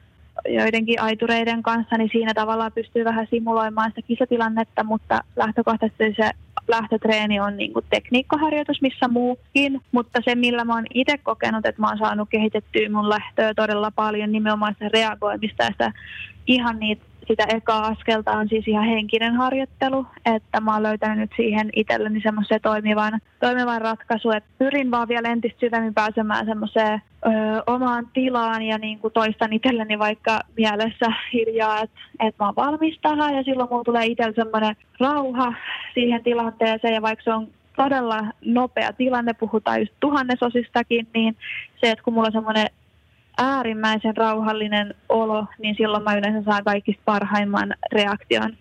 joidenkin 0.48 1.00
aitureiden 1.00 1.62
kanssa, 1.62 1.98
niin 1.98 2.10
siinä 2.12 2.34
tavallaan 2.34 2.72
pystyy 2.72 3.04
vähän 3.04 3.26
simuloimaan 3.30 3.90
sitä 3.90 4.02
kisatilannetta, 4.02 4.84
mutta 4.84 5.20
lähtökohtaisesti 5.36 6.14
se 6.16 6.30
lähtötreeni 6.68 7.40
on 7.40 7.56
niin 7.56 7.72
kuin 7.72 7.84
tekniikkaharjoitus, 7.90 8.82
missä 8.82 9.08
muukin, 9.08 9.80
mutta 9.92 10.20
se 10.24 10.34
millä 10.34 10.64
mä 10.64 10.74
oon 10.74 10.86
itse 10.94 11.18
kokenut, 11.18 11.66
että 11.66 11.80
mä 11.82 11.88
oon 11.88 11.98
saanut 11.98 12.28
kehitettyä 12.28 12.88
mun 12.88 13.08
lähtöä 13.08 13.54
todella 13.54 13.90
paljon 13.90 14.32
nimenomaan 14.32 14.72
sitä 14.72 14.88
reagoimista 14.92 15.64
ja 15.64 15.70
sitä 15.70 15.92
ihan 16.46 16.78
niitä 16.78 17.08
sitä 17.28 17.44
ekaa 17.48 17.86
askelta 17.86 18.32
on 18.32 18.48
siis 18.48 18.68
ihan 18.68 18.84
henkinen 18.84 19.34
harjoittelu, 19.34 20.06
että 20.26 20.60
mä 20.60 20.72
oon 20.74 20.82
löytänyt 20.82 21.18
nyt 21.18 21.30
siihen 21.36 21.70
itselleni 21.76 22.20
semmoisen 22.20 22.60
toimivan, 22.62 23.20
toimivan 23.40 23.80
ratkaisu, 23.80 24.30
että 24.30 24.50
pyrin 24.58 24.90
vaan 24.90 25.08
vielä 25.08 25.28
entistä 25.28 25.60
syvemmin 25.60 25.94
pääsemään 25.94 26.46
semmoiseen 26.46 27.02
omaan 27.66 28.06
tilaan 28.12 28.62
ja 28.62 28.78
niin 28.78 28.98
kuin 28.98 29.12
toistan 29.12 29.52
itselleni 29.52 29.98
vaikka 29.98 30.40
mielessä 30.56 31.12
hiljaa, 31.32 31.80
että, 31.80 32.00
että 32.20 32.44
mä 32.44 32.46
oon 32.46 32.56
valmis 32.56 32.98
tähän 33.02 33.36
ja 33.36 33.42
silloin 33.42 33.68
mulla 33.70 33.84
tulee 33.84 34.06
itsellä 34.06 34.32
semmoinen 34.36 34.76
rauha 35.00 35.54
siihen 35.94 36.24
tilanteeseen 36.24 36.94
ja 36.94 37.02
vaikka 37.02 37.24
se 37.24 37.32
on 37.32 37.48
todella 37.76 38.24
nopea 38.44 38.92
tilanne, 38.92 39.34
puhutaan 39.34 39.80
just 39.80 39.92
tuhannesosistakin, 40.00 41.06
niin 41.14 41.36
se, 41.80 41.90
että 41.90 42.04
kun 42.04 42.14
mulla 42.14 42.26
on 42.26 42.32
semmoinen 42.32 42.66
äärimmäisen 43.38 44.16
rauhallinen 44.16 44.94
olo, 45.08 45.46
niin 45.58 45.74
silloin 45.78 46.04
mä 46.04 46.14
yleensä 46.14 46.42
saan 46.42 46.64
kaikista 46.64 47.02
parhaimman 47.04 47.74
reaktion. 47.92 48.56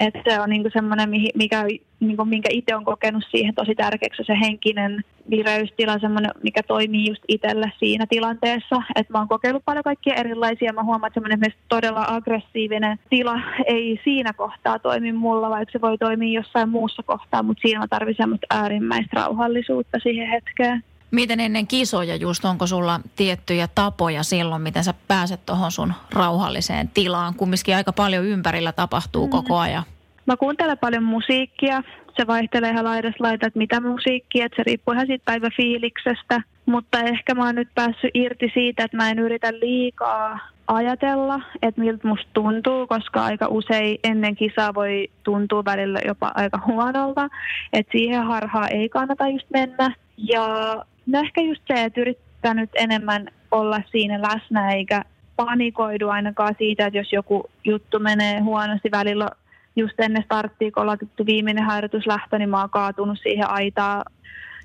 Et 0.00 0.14
se 0.28 0.40
on 0.40 0.50
niinku 0.50 0.70
semmoinen, 0.72 1.10
mikä, 1.34 1.64
niinku, 2.00 2.24
minkä 2.24 2.48
itse 2.52 2.76
on 2.76 2.84
kokenut 2.84 3.24
siihen 3.30 3.54
tosi 3.54 3.74
tärkeäksi, 3.74 4.22
se 4.24 4.40
henkinen 4.40 5.04
vireystila, 5.30 5.98
semmoinen, 5.98 6.30
mikä 6.42 6.62
toimii 6.62 7.08
just 7.08 7.22
itselle 7.28 7.72
siinä 7.78 8.06
tilanteessa. 8.08 8.82
Et 8.96 9.10
mä 9.10 9.18
oon 9.18 9.28
kokeillut 9.28 9.64
paljon 9.64 9.84
kaikkia 9.84 10.14
erilaisia. 10.14 10.72
Mä 10.72 10.82
huomaan, 10.82 11.08
että 11.08 11.20
semmoinen 11.20 11.52
todella 11.68 12.04
aggressiivinen 12.08 12.98
tila 13.10 13.40
ei 13.66 14.00
siinä 14.04 14.32
kohtaa 14.32 14.78
toimi 14.78 15.12
mulla, 15.12 15.50
vaikka 15.50 15.72
se 15.72 15.80
voi 15.80 15.98
toimia 15.98 16.40
jossain 16.40 16.68
muussa 16.68 17.02
kohtaa, 17.02 17.42
mutta 17.42 17.60
siinä 17.60 17.80
mä 17.80 17.88
tarvitsen 17.88 18.22
semmoista 18.22 18.46
äärimmäistä 18.50 19.20
rauhallisuutta 19.20 19.98
siihen 20.02 20.28
hetkeen. 20.28 20.82
Miten 21.10 21.40
ennen 21.40 21.66
kisoja 21.66 22.16
just, 22.16 22.44
onko 22.44 22.66
sulla 22.66 23.00
tiettyjä 23.16 23.68
tapoja 23.74 24.22
silloin, 24.22 24.62
miten 24.62 24.84
sä 24.84 24.94
pääset 25.08 25.46
tuohon 25.46 25.70
sun 25.70 25.92
rauhalliseen 26.14 26.88
tilaan? 26.88 27.34
Kumminkin 27.34 27.76
aika 27.76 27.92
paljon 27.92 28.24
ympärillä 28.24 28.72
tapahtuu 28.72 29.26
mm. 29.26 29.30
koko 29.30 29.58
ajan. 29.58 29.82
Mä 30.26 30.36
kuuntelen 30.36 30.78
paljon 30.78 31.04
musiikkia. 31.04 31.82
Se 32.16 32.26
vaihtelee 32.26 32.70
ihan 32.70 32.84
laidasta 32.84 33.24
laita, 33.24 33.46
että 33.46 33.58
mitä 33.58 33.80
musiikkia, 33.80 34.46
että 34.46 34.56
se 34.56 34.62
riippuu 34.62 34.94
ihan 34.94 35.06
siitä 35.06 35.24
päiväfiiliksestä. 35.24 36.42
Mutta 36.66 37.00
ehkä 37.00 37.34
mä 37.34 37.44
oon 37.44 37.54
nyt 37.54 37.68
päässyt 37.74 38.10
irti 38.14 38.50
siitä, 38.54 38.84
että 38.84 38.96
mä 38.96 39.10
en 39.10 39.18
yritä 39.18 39.52
liikaa 39.52 40.38
ajatella, 40.66 41.40
että 41.62 41.80
miltä 41.80 42.08
musta 42.08 42.28
tuntuu, 42.32 42.86
koska 42.86 43.24
aika 43.24 43.46
usein 43.48 43.98
ennen 44.04 44.36
kisaa 44.36 44.74
voi 44.74 45.10
tuntua 45.22 45.64
välillä 45.64 46.00
jopa 46.06 46.32
aika 46.34 46.60
huonolta. 46.66 47.28
Että 47.72 47.92
siihen 47.92 48.26
harhaan 48.26 48.72
ei 48.72 48.88
kannata 48.88 49.28
just 49.28 49.46
mennä. 49.50 49.94
Ja 50.16 50.76
No 51.06 51.20
ehkä 51.20 51.40
just 51.40 51.62
se, 51.66 51.84
että 51.84 52.00
yrittää 52.00 52.54
nyt 52.54 52.70
enemmän 52.74 53.28
olla 53.50 53.82
siinä 53.90 54.22
läsnä 54.22 54.72
eikä 54.72 55.04
panikoidu 55.36 56.08
ainakaan 56.08 56.54
siitä, 56.58 56.86
että 56.86 56.98
jos 56.98 57.12
joku 57.12 57.50
juttu 57.64 57.98
menee 57.98 58.40
huonosti 58.40 58.90
välillä 58.90 59.30
just 59.76 60.00
ennen 60.00 60.22
starttia, 60.22 60.70
kun 60.70 60.82
ollaan 60.82 60.98
viimeinen 61.26 61.64
harjoituslähtö, 61.64 62.38
niin 62.38 62.50
mä 62.50 62.60
oon 62.60 62.70
kaatunut 62.70 63.18
siihen 63.22 63.50
aitaa 63.50 64.04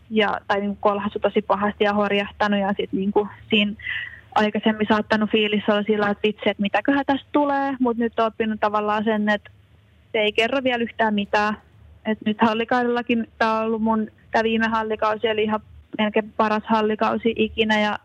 ja, 0.09 0.39
tai 0.47 0.59
niin 0.59 0.77
kolhasu 0.79 1.19
tosi 1.19 1.41
pahasti 1.41 1.83
ja 1.83 1.93
horjahtanut 1.93 2.59
ja 2.59 2.67
sitten 2.67 2.99
niin 2.99 3.13
siinä 3.49 3.73
aikaisemmin 4.35 4.87
saattanut 4.89 5.29
fiilis 5.29 5.63
olla 5.69 5.83
sillä, 5.83 6.09
että 6.09 6.27
vitsi, 6.27 6.49
että 6.49 6.61
mitäköhän 6.61 7.05
tästä 7.05 7.27
tulee, 7.31 7.75
mutta 7.79 8.03
nyt 8.03 8.19
on 8.19 8.25
oppinut 8.25 8.59
tavallaan 8.59 9.03
sen, 9.03 9.29
että 9.29 9.51
se 10.11 10.19
ei 10.19 10.31
kerro 10.31 10.63
vielä 10.63 10.83
yhtään 10.83 11.13
mitään. 11.13 11.57
Et 12.05 12.17
nyt 12.25 12.37
hallikaudellakin 12.41 13.27
tämä 13.37 13.59
on 13.59 13.65
ollut 13.65 13.81
mun, 13.81 14.07
tämä 14.31 14.43
viime 14.43 14.67
hallikausi 14.67 15.29
oli 15.29 15.43
ihan 15.43 15.61
melkein 15.97 16.33
paras 16.37 16.63
hallikausi 16.65 17.33
ikinä 17.35 17.79
ja 17.79 17.99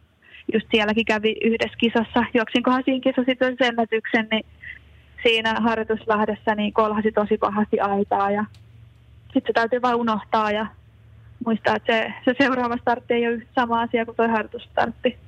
just 0.53 0.67
sielläkin 0.71 1.05
kävi 1.05 1.37
yhdessä 1.45 1.77
kisassa, 1.79 2.25
juoksinkohan 2.35 2.83
siinä 2.85 3.01
kisassa 3.01 3.31
sitten 3.31 3.57
ennätyksen, 3.61 4.29
niin 4.31 4.47
siinä 5.23 5.55
harjoituslähdessä 5.61 6.55
niin 6.55 6.73
kolhasi 6.73 7.13
tosi 7.13 7.39
pahasti 7.39 7.81
aitaa 7.81 8.31
ja 8.31 8.45
sitten 9.23 9.43
se 9.47 9.53
täytyy 9.53 9.83
vain 9.83 9.97
unohtaa 9.97 10.51
ja 10.51 10.67
muistaa, 11.47 11.77
että 11.77 11.93
se, 11.93 12.15
se 12.25 12.35
seuraava 12.39 12.77
startti 12.77 13.15
ei 13.15 13.29
ole 13.29 13.43
sama 13.55 13.81
asia 13.81 14.05
kuin 14.05 14.17
tuo 14.17 14.29
harjoitusstartti. 14.29 15.19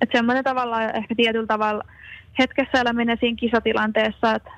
Että 0.00 0.18
semmoinen 0.18 0.44
tavallaan 0.44 0.96
ehkä 0.96 1.14
tietyllä 1.14 1.46
tavalla 1.46 1.84
hetkessä 2.38 2.80
eläminen 2.80 3.16
siinä 3.20 3.36
kisatilanteessa, 3.36 4.34
että 4.34 4.50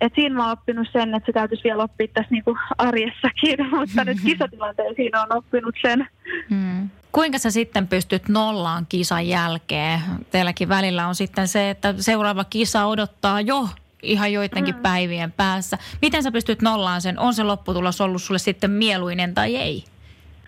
et 0.00 0.12
siinä 0.14 0.34
mä 0.34 0.42
oon 0.42 0.52
oppinut 0.52 0.88
sen, 0.92 1.14
että 1.14 1.26
se 1.26 1.32
täytyisi 1.32 1.64
vielä 1.64 1.82
oppia 1.82 2.08
tässä 2.14 2.30
niinku 2.30 2.56
arjessakin, 2.78 3.56
mutta 3.76 4.04
nyt 4.04 4.18
kisatilanteen 4.24 4.94
siinä 4.96 5.22
on 5.22 5.36
oppinut 5.36 5.74
sen. 5.82 6.08
Hmm. 6.50 6.88
Kuinka 7.12 7.38
sä 7.38 7.50
sitten 7.50 7.88
pystyt 7.88 8.28
nollaan 8.28 8.86
kisan 8.88 9.28
jälkeen? 9.28 10.00
Teilläkin 10.30 10.68
välillä 10.68 11.06
on 11.06 11.14
sitten 11.14 11.48
se, 11.48 11.70
että 11.70 11.94
seuraava 11.98 12.44
kisa 12.44 12.86
odottaa 12.86 13.40
jo 13.40 13.68
ihan 14.02 14.32
joidenkin 14.32 14.74
mm. 14.74 14.82
päivien 14.82 15.32
päässä. 15.32 15.78
Miten 16.02 16.22
sä 16.22 16.32
pystyt 16.32 16.62
nollaan 16.62 17.02
sen? 17.02 17.18
On 17.18 17.34
se 17.34 17.42
lopputulos 17.42 18.00
ollut 18.00 18.22
sulle 18.22 18.38
sitten 18.38 18.70
mieluinen 18.70 19.34
tai 19.34 19.56
ei? 19.56 19.84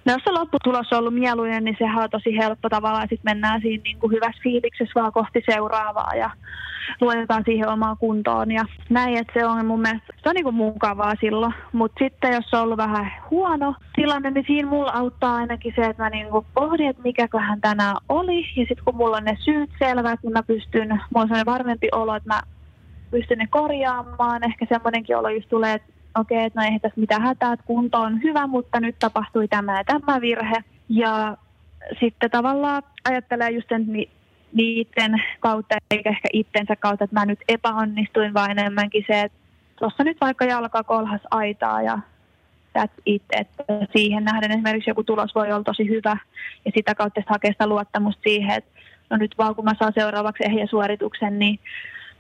No 0.07 0.13
jos 0.13 0.23
se 0.25 0.31
lopputulos 0.31 0.93
on 0.93 0.99
ollut 0.99 1.15
mieluinen, 1.15 1.65
niin 1.65 1.77
sehän 1.79 2.03
on 2.03 2.11
tosi 2.11 2.37
helppo 2.37 2.69
tavallaan. 2.69 3.09
Sitten 3.09 3.35
mennään 3.35 3.61
siinä 3.61 3.83
niin 3.83 3.99
kuin 3.99 4.13
hyvässä 4.13 4.43
fiiliksessä 4.43 5.01
vaan 5.01 5.13
kohti 5.13 5.43
seuraavaa 5.51 6.15
ja 6.15 6.31
luotetaan 7.01 7.43
siihen 7.45 7.69
omaan 7.69 7.97
kuntoon. 7.97 8.53
Ja 8.53 8.65
näin, 8.91 9.17
että 9.17 9.33
se 9.35 9.47
on 9.47 9.67
mun 9.67 9.81
mielestä 9.81 10.13
se 10.23 10.29
on 10.29 10.35
niin 10.35 10.45
kuin 10.45 10.55
mukavaa 10.55 11.15
silloin. 11.21 11.55
Mutta 11.73 12.05
sitten 12.05 12.33
jos 12.33 12.55
on 12.55 12.61
ollut 12.61 12.77
vähän 12.77 13.13
huono 13.31 13.75
tilanne, 13.95 14.31
niin 14.31 14.45
siinä 14.47 14.69
mulla 14.69 14.93
auttaa 14.93 15.37
ainakin 15.37 15.73
se, 15.77 15.85
että 15.85 16.03
mä 16.03 16.11
niin 16.11 16.29
kuin 16.29 16.47
pohdin, 16.55 16.91
että 16.91 17.03
mikäköhän 17.03 17.61
tänään 17.61 17.97
oli. 18.09 18.41
Ja 18.41 18.65
sitten 18.69 18.85
kun 18.85 18.97
mulla 18.97 19.17
on 19.17 19.25
ne 19.25 19.37
syyt 19.45 19.71
selvät, 19.79 20.21
niin 20.23 20.33
mä 20.33 20.43
pystyn, 20.43 20.89
mulla 20.89 21.03
on 21.23 21.29
sellainen 21.29 21.53
varmempi 21.53 21.89
olo, 21.93 22.15
että 22.15 22.35
mä 22.35 22.43
pystyn 23.11 23.39
ne 23.39 23.47
korjaamaan. 23.51 24.45
Ehkä 24.45 24.67
semmoinenkin 24.69 25.17
olo 25.17 25.29
just 25.29 25.49
tulee, 25.49 25.75
että 25.75 25.96
okei, 26.19 26.37
okay, 26.37 26.47
että 26.47 26.61
no 26.61 26.65
eihän 26.65 26.81
tässä 26.81 27.01
mitään 27.01 27.23
hätää, 27.23 27.53
että 27.53 27.67
kunto 27.67 28.01
on 28.01 28.23
hyvä, 28.23 28.47
mutta 28.47 28.81
nyt 28.81 28.97
tapahtui 28.99 29.49
tämä 29.49 29.79
ja 29.79 29.85
tämä 29.85 30.21
virhe. 30.21 30.65
Ja 30.89 31.37
sitten 32.01 32.31
tavallaan 32.31 32.83
ajattelee 33.05 33.51
just 33.51 33.69
sen 33.69 33.87
niiden 34.53 35.23
kautta, 35.41 35.77
eikä 35.91 36.11
ehkä 36.11 36.29
itsensä 36.33 36.77
kautta, 36.77 37.05
että 37.05 37.21
mä 37.21 37.27
nyt 37.27 37.41
epäonnistuin, 37.49 38.35
vaan 38.35 38.51
enemmänkin 38.51 39.05
se, 39.07 39.21
että 39.21 39.39
tuossa 39.79 40.05
nyt 40.05 40.17
vaikka 40.21 40.45
jalka 40.45 40.85
kolhas 40.85 41.21
aitaa 41.31 41.83
ja 41.83 41.99
it, 43.07 43.23
että 43.33 43.65
siihen 43.97 44.25
nähden 44.25 44.51
esimerkiksi 44.51 44.91
joku 44.91 45.05
tulos 45.05 45.35
voi 45.35 45.53
olla 45.53 45.65
tosi 45.65 45.89
hyvä 45.89 46.17
ja 46.65 46.73
sitä 46.75 46.95
kautta 46.95 47.23
hakea 47.27 47.53
sitä 47.53 47.67
luottamusta 47.67 48.23
siihen, 48.23 48.57
että 48.57 48.71
no 49.11 49.17
nyt 49.17 49.35
vaan 49.39 49.55
kun 49.55 49.65
mä 49.65 49.73
saan 49.79 49.93
seuraavaksi 49.95 50.45
ehjä 50.47 50.67
suorituksen, 50.67 51.39
niin 51.39 51.59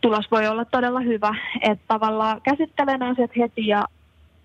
tulos 0.00 0.31
voi 0.31 0.47
olla 0.47 0.65
todella 0.65 1.00
hyvä. 1.00 1.35
Että 1.62 1.85
tavallaan 1.88 2.41
käsittelen 2.43 3.03
asiat 3.03 3.31
heti 3.37 3.67
ja 3.67 3.85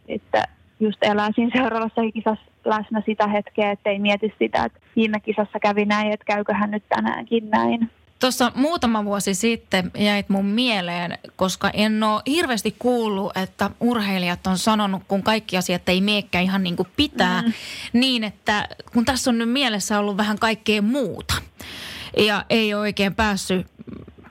että 0.07 0.43
just 0.79 0.97
elää 1.01 1.29
siinä 1.35 1.61
seuraavassa 1.61 2.01
kisassa 2.13 2.51
läsnä 2.65 3.01
sitä 3.05 3.27
hetkeä, 3.27 3.71
ettei 3.71 3.99
mieti 3.99 4.33
sitä, 4.39 4.65
että 4.65 4.79
viime 4.95 5.19
kisassa 5.19 5.59
kävi 5.59 5.85
näin, 5.85 6.11
että 6.11 6.25
käyköhän 6.25 6.71
nyt 6.71 6.83
tänäänkin 6.89 7.49
näin. 7.49 7.89
Tuossa 8.19 8.51
muutama 8.55 9.05
vuosi 9.05 9.33
sitten 9.33 9.91
jäit 9.97 10.29
mun 10.29 10.45
mieleen, 10.45 11.17
koska 11.35 11.69
en 11.73 12.03
ole 12.03 12.21
hirveästi 12.27 12.75
kuullut, 12.79 13.37
että 13.37 13.69
urheilijat 13.79 14.47
on 14.47 14.57
sanonut, 14.57 15.03
kun 15.07 15.23
kaikki 15.23 15.57
asiat 15.57 15.89
ei 15.89 16.01
miekkä 16.01 16.39
ihan 16.39 16.63
niin 16.63 16.75
kuin 16.75 16.87
pitää, 16.95 17.41
mm. 17.41 17.53
niin 17.93 18.23
että 18.23 18.67
kun 18.93 19.05
tässä 19.05 19.29
on 19.31 19.37
nyt 19.37 19.49
mielessä 19.49 19.99
ollut 19.99 20.17
vähän 20.17 20.39
kaikkea 20.39 20.81
muuta 20.81 21.33
ja 22.17 22.45
ei 22.49 22.73
ole 22.73 22.81
oikein 22.81 23.15
päässyt 23.15 23.67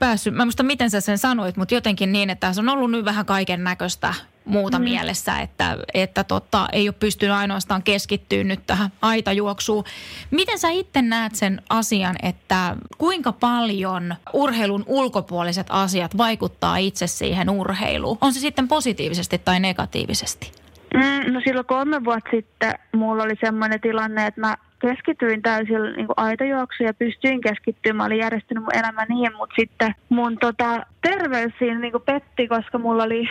päässyt, 0.01 0.33
mä 0.33 0.45
muista 0.45 0.63
miten 0.63 0.89
sä 0.89 1.01
sen 1.01 1.17
sanoit, 1.17 1.57
mutta 1.57 1.73
jotenkin 1.73 2.11
niin, 2.11 2.29
että 2.29 2.53
se 2.53 2.61
on 2.61 2.69
ollut 2.69 2.91
nyt 2.91 3.05
vähän 3.05 3.25
kaiken 3.25 3.63
näköistä 3.63 4.13
muuta 4.45 4.79
mm. 4.79 4.83
mielessä, 4.83 5.39
että, 5.39 5.77
että 5.93 6.23
tota, 6.23 6.67
ei 6.71 6.87
ole 6.87 6.95
pystynyt 6.99 7.35
ainoastaan 7.35 7.83
keskittyä 7.83 8.43
nyt 8.43 8.59
tähän 8.67 8.89
aitajuoksuun. 9.01 9.83
Miten 10.31 10.59
sä 10.59 10.69
itse 10.69 11.01
näet 11.01 11.35
sen 11.35 11.61
asian, 11.69 12.15
että 12.23 12.75
kuinka 12.97 13.31
paljon 13.31 14.15
urheilun 14.33 14.83
ulkopuoliset 14.87 15.67
asiat 15.69 16.17
vaikuttaa 16.17 16.77
itse 16.77 17.07
siihen 17.07 17.49
urheiluun? 17.49 18.17
On 18.21 18.33
se 18.33 18.39
sitten 18.39 18.67
positiivisesti 18.67 19.37
tai 19.37 19.59
negatiivisesti? 19.59 20.51
Mm, 20.93 21.33
no 21.33 21.41
silloin 21.43 21.65
kolme 21.65 22.03
vuotta 22.03 22.29
sitten 22.31 22.73
mulla 22.95 23.23
oli 23.23 23.35
semmoinen 23.41 23.81
tilanne, 23.81 24.27
että 24.27 24.41
mä 24.41 24.57
keskityin 24.81 25.41
täysin 25.41 25.83
niin 25.97 26.07
aitojuoksuun 26.17 26.87
ja 26.87 26.93
pystyin 26.93 27.41
keskittymään. 27.41 27.97
Mä 27.97 28.05
olin 28.05 28.17
järjestänyt 28.17 28.63
mun 28.63 28.75
elämä 28.75 29.05
niin, 29.09 29.31
mutta 29.37 29.55
sitten 29.59 29.95
mun 30.09 30.37
tota, 30.39 30.85
terveys 31.01 31.53
siinä 31.59 31.79
niin 31.79 31.93
petti, 32.05 32.47
koska 32.47 32.77
mulla 32.77 33.03
oli 33.03 33.27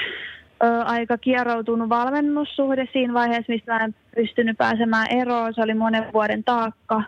ö, 0.64 0.82
aika 0.84 1.18
kieroutunut 1.18 1.88
valmennussuhde 1.88 2.88
siinä 2.92 3.14
vaiheessa, 3.14 3.52
mistä 3.52 3.72
mä 3.72 3.84
en 3.84 3.94
pystynyt 4.16 4.58
pääsemään 4.58 5.06
eroon. 5.10 5.54
Se 5.54 5.62
oli 5.62 5.74
monen 5.74 6.12
vuoden 6.12 6.44
taakka. 6.44 7.02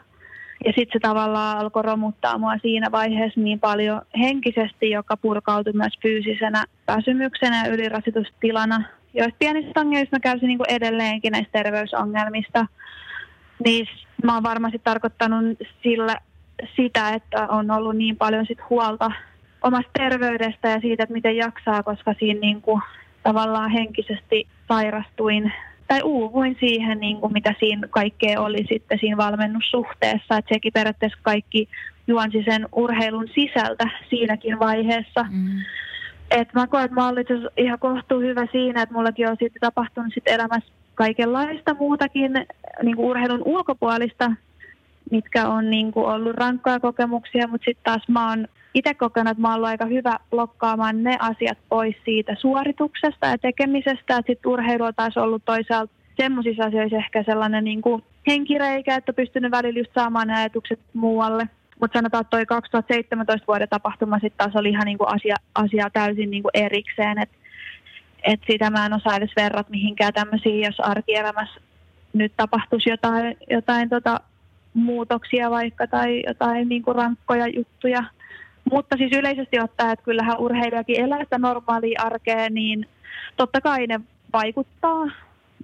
Ja 0.64 0.72
sitten 0.72 0.92
se 0.92 0.98
tavallaan 0.98 1.58
alkoi 1.58 1.82
romuttaa 1.82 2.38
mua 2.38 2.58
siinä 2.62 2.92
vaiheessa 2.92 3.40
niin 3.40 3.60
paljon 3.60 4.02
henkisesti, 4.18 4.90
joka 4.90 5.16
purkautui 5.16 5.72
myös 5.72 5.92
fyysisenä 6.02 6.64
väsymyksenä 6.88 7.66
ja 7.66 7.72
ylirasitustilana. 7.72 8.82
Joista 9.14 9.36
pienistä 9.38 9.80
ongelmista 9.80 10.16
mä 10.16 10.20
käysin 10.20 10.46
niin 10.46 10.58
edelleenkin 10.68 11.32
näistä 11.32 11.52
terveysongelmista. 11.52 12.66
Niin 13.64 13.86
mä 14.24 14.34
oon 14.34 14.42
varmasti 14.42 14.78
tarkoittanut 14.84 15.58
sillä 15.82 16.16
sitä, 16.76 17.08
että 17.08 17.46
on 17.48 17.70
ollut 17.70 17.96
niin 17.96 18.16
paljon 18.16 18.46
sit 18.46 18.58
huolta 18.70 19.10
omasta 19.62 19.90
terveydestä 19.98 20.68
ja 20.68 20.80
siitä, 20.80 21.02
että 21.02 21.12
miten 21.12 21.36
jaksaa, 21.36 21.82
koska 21.82 22.14
siinä 22.18 22.40
niin 22.40 22.62
kuin 22.62 22.82
tavallaan 23.22 23.70
henkisesti 23.70 24.46
sairastuin 24.68 25.52
tai 25.88 26.02
uuvuin 26.02 26.56
siihen, 26.60 27.00
niin 27.00 27.16
kuin 27.16 27.32
mitä 27.32 27.54
siinä 27.58 27.88
kaikkea 27.90 28.40
oli 28.40 28.66
sitten 28.68 28.98
siinä 28.98 29.16
valmennussuhteessa. 29.16 30.36
Että 30.36 30.54
sekin 30.54 30.72
periaatteessa 30.72 31.18
kaikki 31.22 31.68
juonsi 32.06 32.42
sen 32.44 32.68
urheilun 32.72 33.28
sisältä 33.34 33.88
siinäkin 34.10 34.58
vaiheessa. 34.58 35.26
Mm. 35.30 35.48
Et 36.32 36.54
mä 36.54 36.66
koen, 36.66 36.84
että 36.84 36.94
mä 36.94 37.08
olin 37.08 37.26
ihan 37.56 37.78
kohtuu 37.78 38.20
hyvä 38.20 38.46
siinä, 38.52 38.82
että 38.82 38.94
mullakin 38.94 39.28
on 39.28 39.36
sitten 39.40 39.60
tapahtunut 39.60 40.14
sit 40.14 40.28
elämässä 40.28 40.72
kaikenlaista 40.94 41.74
muutakin 41.74 42.32
niin 42.82 42.96
kuin 42.96 43.06
urheilun 43.06 43.42
ulkopuolista, 43.44 44.32
mitkä 45.10 45.48
on 45.48 45.70
niin 45.70 45.92
kuin 45.92 46.06
ollut 46.06 46.36
rankkoja 46.36 46.80
kokemuksia, 46.80 47.48
mutta 47.48 47.64
sitten 47.64 47.84
taas 47.84 48.08
mä 48.08 48.28
oon 48.28 48.46
itse 48.74 48.94
kokenut, 48.94 49.30
että 49.30 49.42
mä 49.42 49.48
oon 49.48 49.54
ollut 49.54 49.68
aika 49.68 49.86
hyvä 49.86 50.18
lokkaamaan 50.32 51.02
ne 51.02 51.16
asiat 51.20 51.58
pois 51.68 51.96
siitä 52.04 52.36
suorituksesta 52.40 53.26
ja 53.26 53.38
tekemisestä, 53.38 54.16
että 54.16 54.22
sitten 54.26 54.50
urheilu 54.50 54.84
on 54.84 54.94
taas 54.94 55.16
ollut 55.16 55.42
toisaalta 55.44 55.92
semmoisissa 56.16 56.64
asioissa 56.64 56.96
ehkä 56.96 57.22
sellainen 57.22 57.64
niin 57.64 57.82
kuin 57.82 58.02
henkireikä, 58.26 58.96
että 58.96 59.12
pystynyt 59.12 59.50
välillä 59.50 59.80
just 59.80 59.94
saamaan 59.94 60.28
ne 60.28 60.34
ajatukset 60.34 60.80
muualle. 60.94 61.48
Mutta 61.82 61.98
sanotaan, 61.98 62.20
että 62.20 62.30
toi 62.30 62.46
2017 62.46 63.46
vuoden 63.46 63.68
tapahtuma 63.68 64.18
sitten 64.18 64.38
taas 64.38 64.56
oli 64.56 64.70
ihan 64.70 64.84
niin 64.84 64.98
kuin 64.98 65.14
asia, 65.14 65.36
asia 65.54 65.90
täysin 65.90 66.30
niin 66.30 66.42
kuin 66.42 66.50
erikseen, 66.54 67.18
että 67.18 67.36
et 68.22 68.40
sitä 68.50 68.70
mä 68.70 68.86
en 68.86 68.92
osaa 68.92 69.16
edes 69.16 69.32
verrata 69.36 69.70
mihinkään 69.70 70.12
tämmöisiin, 70.12 70.60
jos 70.60 70.80
arkielämässä 70.80 71.60
nyt 72.12 72.32
tapahtuisi 72.36 72.90
jotain, 72.90 73.36
jotain 73.50 73.88
tota 73.88 74.20
muutoksia 74.74 75.50
vaikka 75.50 75.86
tai 75.86 76.22
jotain 76.26 76.68
niin 76.68 76.82
kuin 76.82 76.94
rankkoja 76.94 77.46
juttuja. 77.46 78.04
Mutta 78.72 78.96
siis 78.96 79.12
yleisesti 79.12 79.60
ottaen, 79.60 79.90
että 79.90 80.04
kyllähän 80.04 80.38
urheilijakin 80.38 81.00
elää 81.00 81.24
sitä 81.24 81.38
normaalia 81.38 82.02
arkea, 82.02 82.50
niin 82.50 82.86
totta 83.36 83.60
kai 83.60 83.86
ne 83.86 84.00
vaikuttaa. 84.32 85.06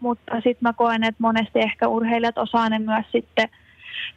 Mutta 0.01 0.35
sitten 0.35 0.59
mä 0.61 0.73
koen, 0.73 1.05
että 1.05 1.23
monesti 1.23 1.59
ehkä 1.59 1.89
urheilijat 1.89 2.39
osaa 2.39 2.69
ne 2.69 2.79
myös 2.79 3.07
sitten 3.13 3.49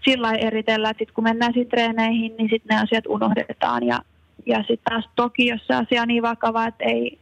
sillä 0.05 0.31
eritellä, 0.31 0.89
että 0.89 1.01
sit 1.01 1.11
kun 1.11 1.23
mennään 1.23 1.53
sitten 1.53 1.69
treeneihin, 1.69 2.37
niin 2.37 2.49
sitten 2.49 2.75
ne 2.75 2.81
asiat 2.83 3.07
unohdetaan. 3.07 3.83
Ja, 3.83 3.99
ja 4.45 4.57
sitten 4.57 4.79
taas 4.89 5.09
toki, 5.15 5.47
jos 5.47 5.67
se 5.67 5.73
asia 5.73 6.01
on 6.01 6.07
niin 6.07 6.23
vakava, 6.23 6.67
että 6.67 6.83
ei, 6.83 7.19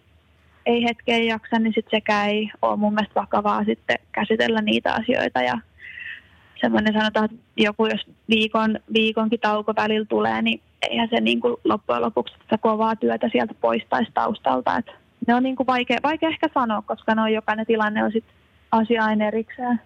ei 0.65 0.83
hetkeen 0.83 1.27
jaksa, 1.27 1.59
niin 1.59 1.73
sitten 1.73 1.97
sekään 1.97 2.29
ei 2.29 2.51
ole 2.61 2.77
mun 2.77 2.93
mielestä 2.93 3.19
vakavaa 3.19 3.63
sitten 3.63 3.97
käsitellä 4.11 4.61
niitä 4.61 4.93
asioita. 4.93 5.41
Ja 5.41 5.57
semmoinen 6.61 6.93
sanotaan, 6.93 7.25
että 7.25 7.37
joku 7.57 7.85
jos 7.85 8.07
viikon, 8.29 8.79
viikonkin 8.93 9.39
tauko 9.39 9.73
välillä 9.75 10.05
tulee, 10.05 10.41
niin 10.41 10.61
eihän 10.89 11.09
se 11.09 11.21
niin 11.21 11.41
kuin 11.41 11.55
loppujen 11.63 12.01
lopuksi 12.01 12.35
sitä 12.41 12.57
kovaa 12.57 12.95
työtä 12.95 13.29
sieltä 13.31 13.53
poistaisi 13.61 14.11
taustalta. 14.13 14.77
Et 14.77 14.91
ne 15.27 15.35
on 15.35 15.43
niin 15.43 15.55
kuin 15.55 15.67
vaikea, 15.67 15.99
vaikea 16.03 16.29
ehkä 16.29 16.49
sanoa, 16.53 16.81
koska 16.81 17.15
ne 17.15 17.21
on 17.21 17.33
jokainen 17.33 17.65
tilanne 17.65 18.03
on 18.03 18.11
sitten 18.11 18.33
asia 18.71 19.03
erikseen. 19.27 19.81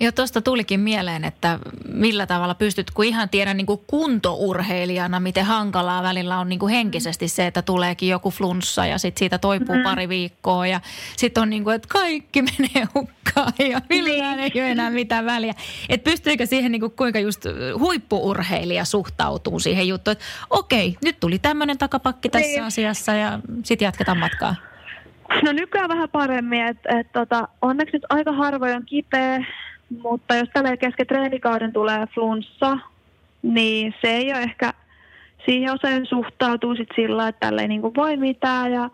Joo, 0.00 0.12
tuosta 0.12 0.40
tulikin 0.40 0.80
mieleen, 0.80 1.24
että 1.24 1.58
millä 1.88 2.26
tavalla 2.26 2.54
pystyt, 2.54 2.90
kun 2.90 3.04
ihan 3.04 3.28
tiedän 3.28 3.56
niin 3.56 3.66
kuin 3.66 3.80
kuntourheilijana, 3.86 5.20
miten 5.20 5.44
hankalaa 5.44 6.02
välillä 6.02 6.38
on 6.38 6.48
niin 6.48 6.58
kuin 6.58 6.72
henkisesti 6.72 7.28
se, 7.28 7.46
että 7.46 7.62
tuleekin 7.62 8.08
joku 8.08 8.30
flunssa 8.30 8.86
ja 8.86 8.98
sitten 8.98 9.18
siitä 9.18 9.38
toipuu 9.38 9.76
mm. 9.76 9.82
pari 9.82 10.08
viikkoa 10.08 10.66
ja 10.66 10.80
sitten 11.16 11.42
on 11.42 11.50
niin 11.50 11.64
kuin, 11.64 11.76
että 11.76 11.88
kaikki 11.88 12.42
menee 12.58 12.88
hukkaan 12.94 13.52
ja 13.70 13.80
millään 13.88 14.38
ei 14.38 14.50
ole 14.54 14.70
enää 14.70 14.90
mitään 14.90 15.26
väliä. 15.26 15.54
Että 15.88 16.10
pystyykö 16.10 16.46
siihen 16.46 16.72
niin 16.72 16.80
kuin, 16.80 16.92
kuinka 16.92 17.18
just 17.18 17.42
huippuurheilija 17.78 18.84
suhtautuu 18.84 19.60
siihen 19.60 19.88
juttuun, 19.88 20.12
että 20.12 20.24
okei, 20.50 20.96
nyt 21.04 21.20
tuli 21.20 21.38
tämmöinen 21.38 21.78
takapakki 21.78 22.28
tässä 22.28 22.48
niin. 22.48 22.64
asiassa 22.64 23.12
ja 23.12 23.40
sitten 23.64 23.86
jatketaan 23.86 24.18
matkaa. 24.18 24.54
No 25.42 25.52
nykyään 25.52 25.88
vähän 25.88 26.08
paremmin, 26.08 26.66
että 26.66 26.98
et, 26.98 27.12
tota, 27.12 27.48
onneksi 27.62 27.96
nyt 27.96 28.06
aika 28.08 28.32
harvoin 28.32 28.76
on 28.76 28.86
kipeä, 28.86 29.44
mutta 30.02 30.34
jos 30.34 30.48
tällä 30.52 30.76
kesken 30.76 31.06
treenikauden 31.06 31.72
tulee 31.72 32.06
flunssa, 32.14 32.78
niin 33.42 33.94
se 34.00 34.08
ei 34.08 34.32
ole 34.32 34.42
ehkä, 34.42 34.72
siihen 35.44 35.74
usein 35.74 36.06
suhtautuu 36.06 36.76
sit 36.76 36.88
sillä, 36.96 37.28
että 37.28 37.46
tällä 37.46 37.62
ei 37.62 37.68
niin 37.68 37.82
voi 37.82 38.16
mitään 38.16 38.72
ja 38.72 38.90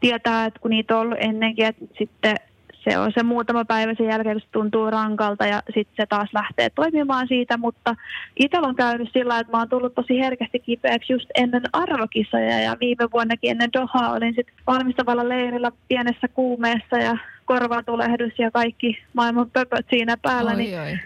tietää, 0.00 0.44
että 0.44 0.60
kun 0.60 0.70
niitä 0.70 0.96
on 0.96 1.00
ollut 1.00 1.18
ennenkin, 1.20 1.66
että 1.66 1.84
sitten 1.98 2.36
se 2.84 2.98
on 2.98 3.12
se 3.14 3.22
muutama 3.22 3.64
päivä 3.64 3.94
sen 3.94 4.06
jälkeen, 4.06 4.34
kun 4.34 4.40
se 4.40 4.46
tuntuu 4.52 4.90
rankalta 4.90 5.46
ja 5.46 5.62
sitten 5.74 5.96
se 5.96 6.06
taas 6.06 6.28
lähtee 6.32 6.70
toimimaan 6.70 7.28
siitä, 7.28 7.56
mutta 7.56 7.94
itsellä 8.36 8.68
on 8.68 8.76
käynyt 8.76 9.08
sillä 9.12 9.38
että 9.38 9.52
mä 9.52 9.58
oon 9.58 9.68
tullut 9.68 9.94
tosi 9.94 10.18
herkästi 10.18 10.58
kipeäksi 10.58 11.12
just 11.12 11.30
ennen 11.34 11.62
arvokisoja 11.72 12.60
ja 12.60 12.76
viime 12.80 13.08
vuonnakin 13.12 13.50
ennen 13.50 13.72
Doha 13.72 14.08
olin 14.08 14.34
sitten 14.34 14.54
valmistavalla 14.66 15.28
leirillä 15.28 15.72
pienessä 15.88 16.28
kuumeessa 16.28 16.96
ja 16.96 17.16
korvatulehdus 17.44 18.38
ja 18.38 18.50
kaikki 18.50 19.02
maailman 19.14 19.50
pöpöt 19.50 19.86
siinä 19.90 20.16
päällä, 20.22 20.50
oi, 20.50 20.56
niin 20.56 20.80
oi. 20.80 20.98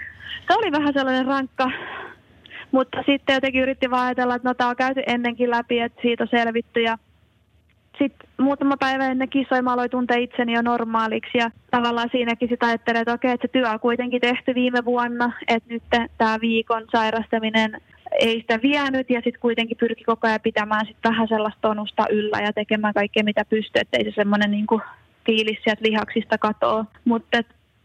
se 0.49 0.55
oli 0.59 0.73
vähän 0.73 0.95
sellainen 0.95 1.27
rankka 1.27 1.71
mutta 2.75 3.03
sitten 3.07 3.35
jotenkin 3.35 3.63
yritti 3.63 3.91
vaan 3.91 4.07
ajatella, 4.07 4.35
että 4.35 4.49
no 4.49 4.55
tämä 4.55 4.71
on 4.71 4.77
käyty 4.77 5.03
ennenkin 5.07 5.51
läpi, 5.51 5.81
että 5.81 6.03
siitä 6.03 6.25
on 6.25 6.29
selvitty 6.31 6.81
ja 6.81 6.99
sitten 7.99 8.29
muutama 8.39 8.77
päivä 8.77 9.07
ennen 9.07 9.29
kisoja 9.29 9.63
mä 9.63 9.73
aloin 9.73 9.91
tuntea 9.91 10.17
itseni 10.17 10.53
jo 10.53 10.63
normaaliksi 10.63 11.39
ja 11.39 11.51
tavallaan 11.71 12.09
siinäkin 12.13 12.49
sitä 12.49 12.67
ajattelee, 12.67 13.01
että 13.01 13.13
okei, 13.13 13.31
että 13.31 13.47
se 13.47 13.53
työ 13.53 13.71
on 13.71 13.81
kuitenkin 13.81 14.21
tehty 14.21 14.55
viime 14.55 14.85
vuonna, 14.85 15.33
että 15.49 15.73
nyt 15.73 15.83
tämä 16.19 16.39
viikon 16.41 16.85
sairastaminen 16.93 17.81
ei 18.21 18.41
sitä 18.41 18.59
vienyt 18.63 19.11
ja 19.11 19.21
sitten 19.21 19.41
kuitenkin 19.41 19.77
pyrki 19.77 20.05
koko 20.05 20.27
ajan 20.27 20.41
pitämään 20.41 20.87
sit 20.87 20.97
vähän 21.05 21.29
sellaista 21.29 21.61
tonusta 21.61 22.09
yllä 22.11 22.39
ja 22.41 22.53
tekemään 22.53 22.95
kaikkea 22.95 23.25
mitä 23.25 23.45
pystyy, 23.45 23.81
ettei 23.81 24.05
se 24.05 24.13
semmoinen 24.15 24.51
niinku 24.51 24.81
fiilis 25.27 25.59
sieltä 25.65 25.83
lihaksista 25.83 26.39
katoa. 26.39 26.85
Mutta 27.05 27.43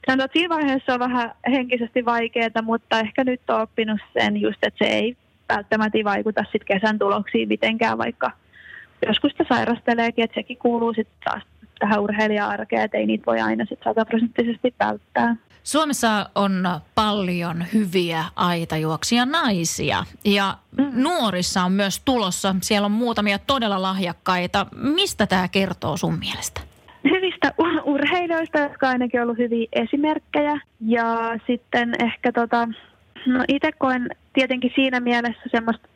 sanotaan, 0.08 0.26
että 0.26 0.40
siinä 0.40 0.56
vaiheessa 0.56 0.94
on 0.94 1.00
vähän 1.00 1.32
henkisesti 1.52 2.06
vaikeaa, 2.06 2.62
mutta 2.64 3.00
ehkä 3.00 3.24
nyt 3.24 3.42
on 3.50 3.62
oppinut 3.62 4.00
sen 4.14 4.42
just, 4.42 4.64
että 4.64 4.86
se 4.86 4.92
ei 4.92 5.18
välttämättä 5.50 5.98
vaikuta 6.04 6.44
sit 6.52 6.64
kesän 6.64 7.00
tuloksiin 7.00 7.48
mitenkään, 7.48 7.98
vaikka 7.98 8.32
joskus 9.08 9.32
sitä 9.32 9.46
sairasteleekin, 9.50 10.24
että 10.24 10.36
sekin 10.36 10.58
kuuluu 10.58 10.94
sitten 10.94 11.16
taas 11.26 11.44
tähän 11.80 12.02
urheilija-arkeen, 12.02 12.82
että 12.84 12.98
ei 12.98 13.06
niitä 13.06 13.26
voi 13.26 13.40
aina 13.40 13.66
sitten 13.66 13.94
sataprosenttisesti 13.94 14.74
välttää. 14.80 15.36
Suomessa 15.64 16.30
on 16.36 16.68
paljon 16.96 17.66
hyviä 17.74 18.26
aitajuoksia 18.36 19.26
naisia 19.26 20.04
ja 20.26 20.58
mm. 20.78 20.92
nuorissa 20.94 21.64
on 21.64 21.72
myös 21.72 22.02
tulossa. 22.06 22.56
Siellä 22.62 22.86
on 22.86 22.92
muutamia 22.92 23.40
todella 23.40 23.82
lahjakkaita. 23.82 24.66
Mistä 24.76 25.28
tämä 25.28 25.48
kertoo 25.48 25.98
sun 25.98 26.20
mielestä? 26.20 26.62
Hyvistä 27.04 27.54
urheilijoista, 27.84 28.60
jotka 28.60 28.88
on 28.88 28.92
ainakin 28.92 29.22
ollut 29.22 29.38
hyviä 29.38 29.68
esimerkkejä. 29.74 30.62
Ja 30.86 31.36
sitten 31.48 31.96
ehkä 32.00 32.32
tota, 32.32 32.68
no 33.26 33.44
itse 33.48 33.72
koen 33.72 34.10
tietenkin 34.34 34.72
siinä 34.76 35.00
mielessä 35.00 35.44
semmoista 35.52 35.88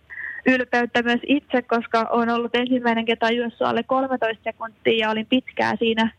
ylpeyttä 0.46 1.02
myös 1.04 1.20
itse, 1.28 1.62
koska 1.62 2.08
olen 2.10 2.30
ollut 2.30 2.56
ensimmäinen, 2.56 3.06
ketä 3.06 3.32
juossut 3.32 3.62
alle 3.62 3.84
13 3.84 4.44
sekuntia 4.44 4.98
ja 4.98 5.10
olin 5.10 5.26
pitkää 5.26 5.76
siinä 5.80 6.12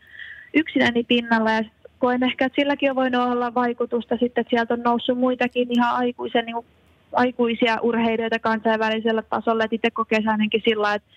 yksinäni 0.53 1.03
pinnalla 1.03 1.51
ja 1.51 1.63
koen 1.99 2.23
ehkä, 2.23 2.45
että 2.45 2.55
silläkin 2.61 2.89
on 2.89 2.95
voinut 2.95 3.21
olla 3.21 3.53
vaikutusta 3.53 4.17
sitten, 4.17 4.41
että 4.41 4.49
sieltä 4.49 4.73
on 4.73 4.83
noussut 4.83 5.17
muitakin 5.17 5.67
ihan 5.71 5.95
aikuisen, 5.95 6.45
niin 6.45 6.53
kuin, 6.53 6.65
aikuisia 7.11 7.77
urheilijoita 7.81 8.39
kansainvälisellä 8.39 9.21
tasolla, 9.21 9.63
että 9.63 9.75
itse 9.75 9.91
kokee 9.91 10.19
ainakin 10.27 10.61
sillä 10.65 10.93
että 10.93 11.09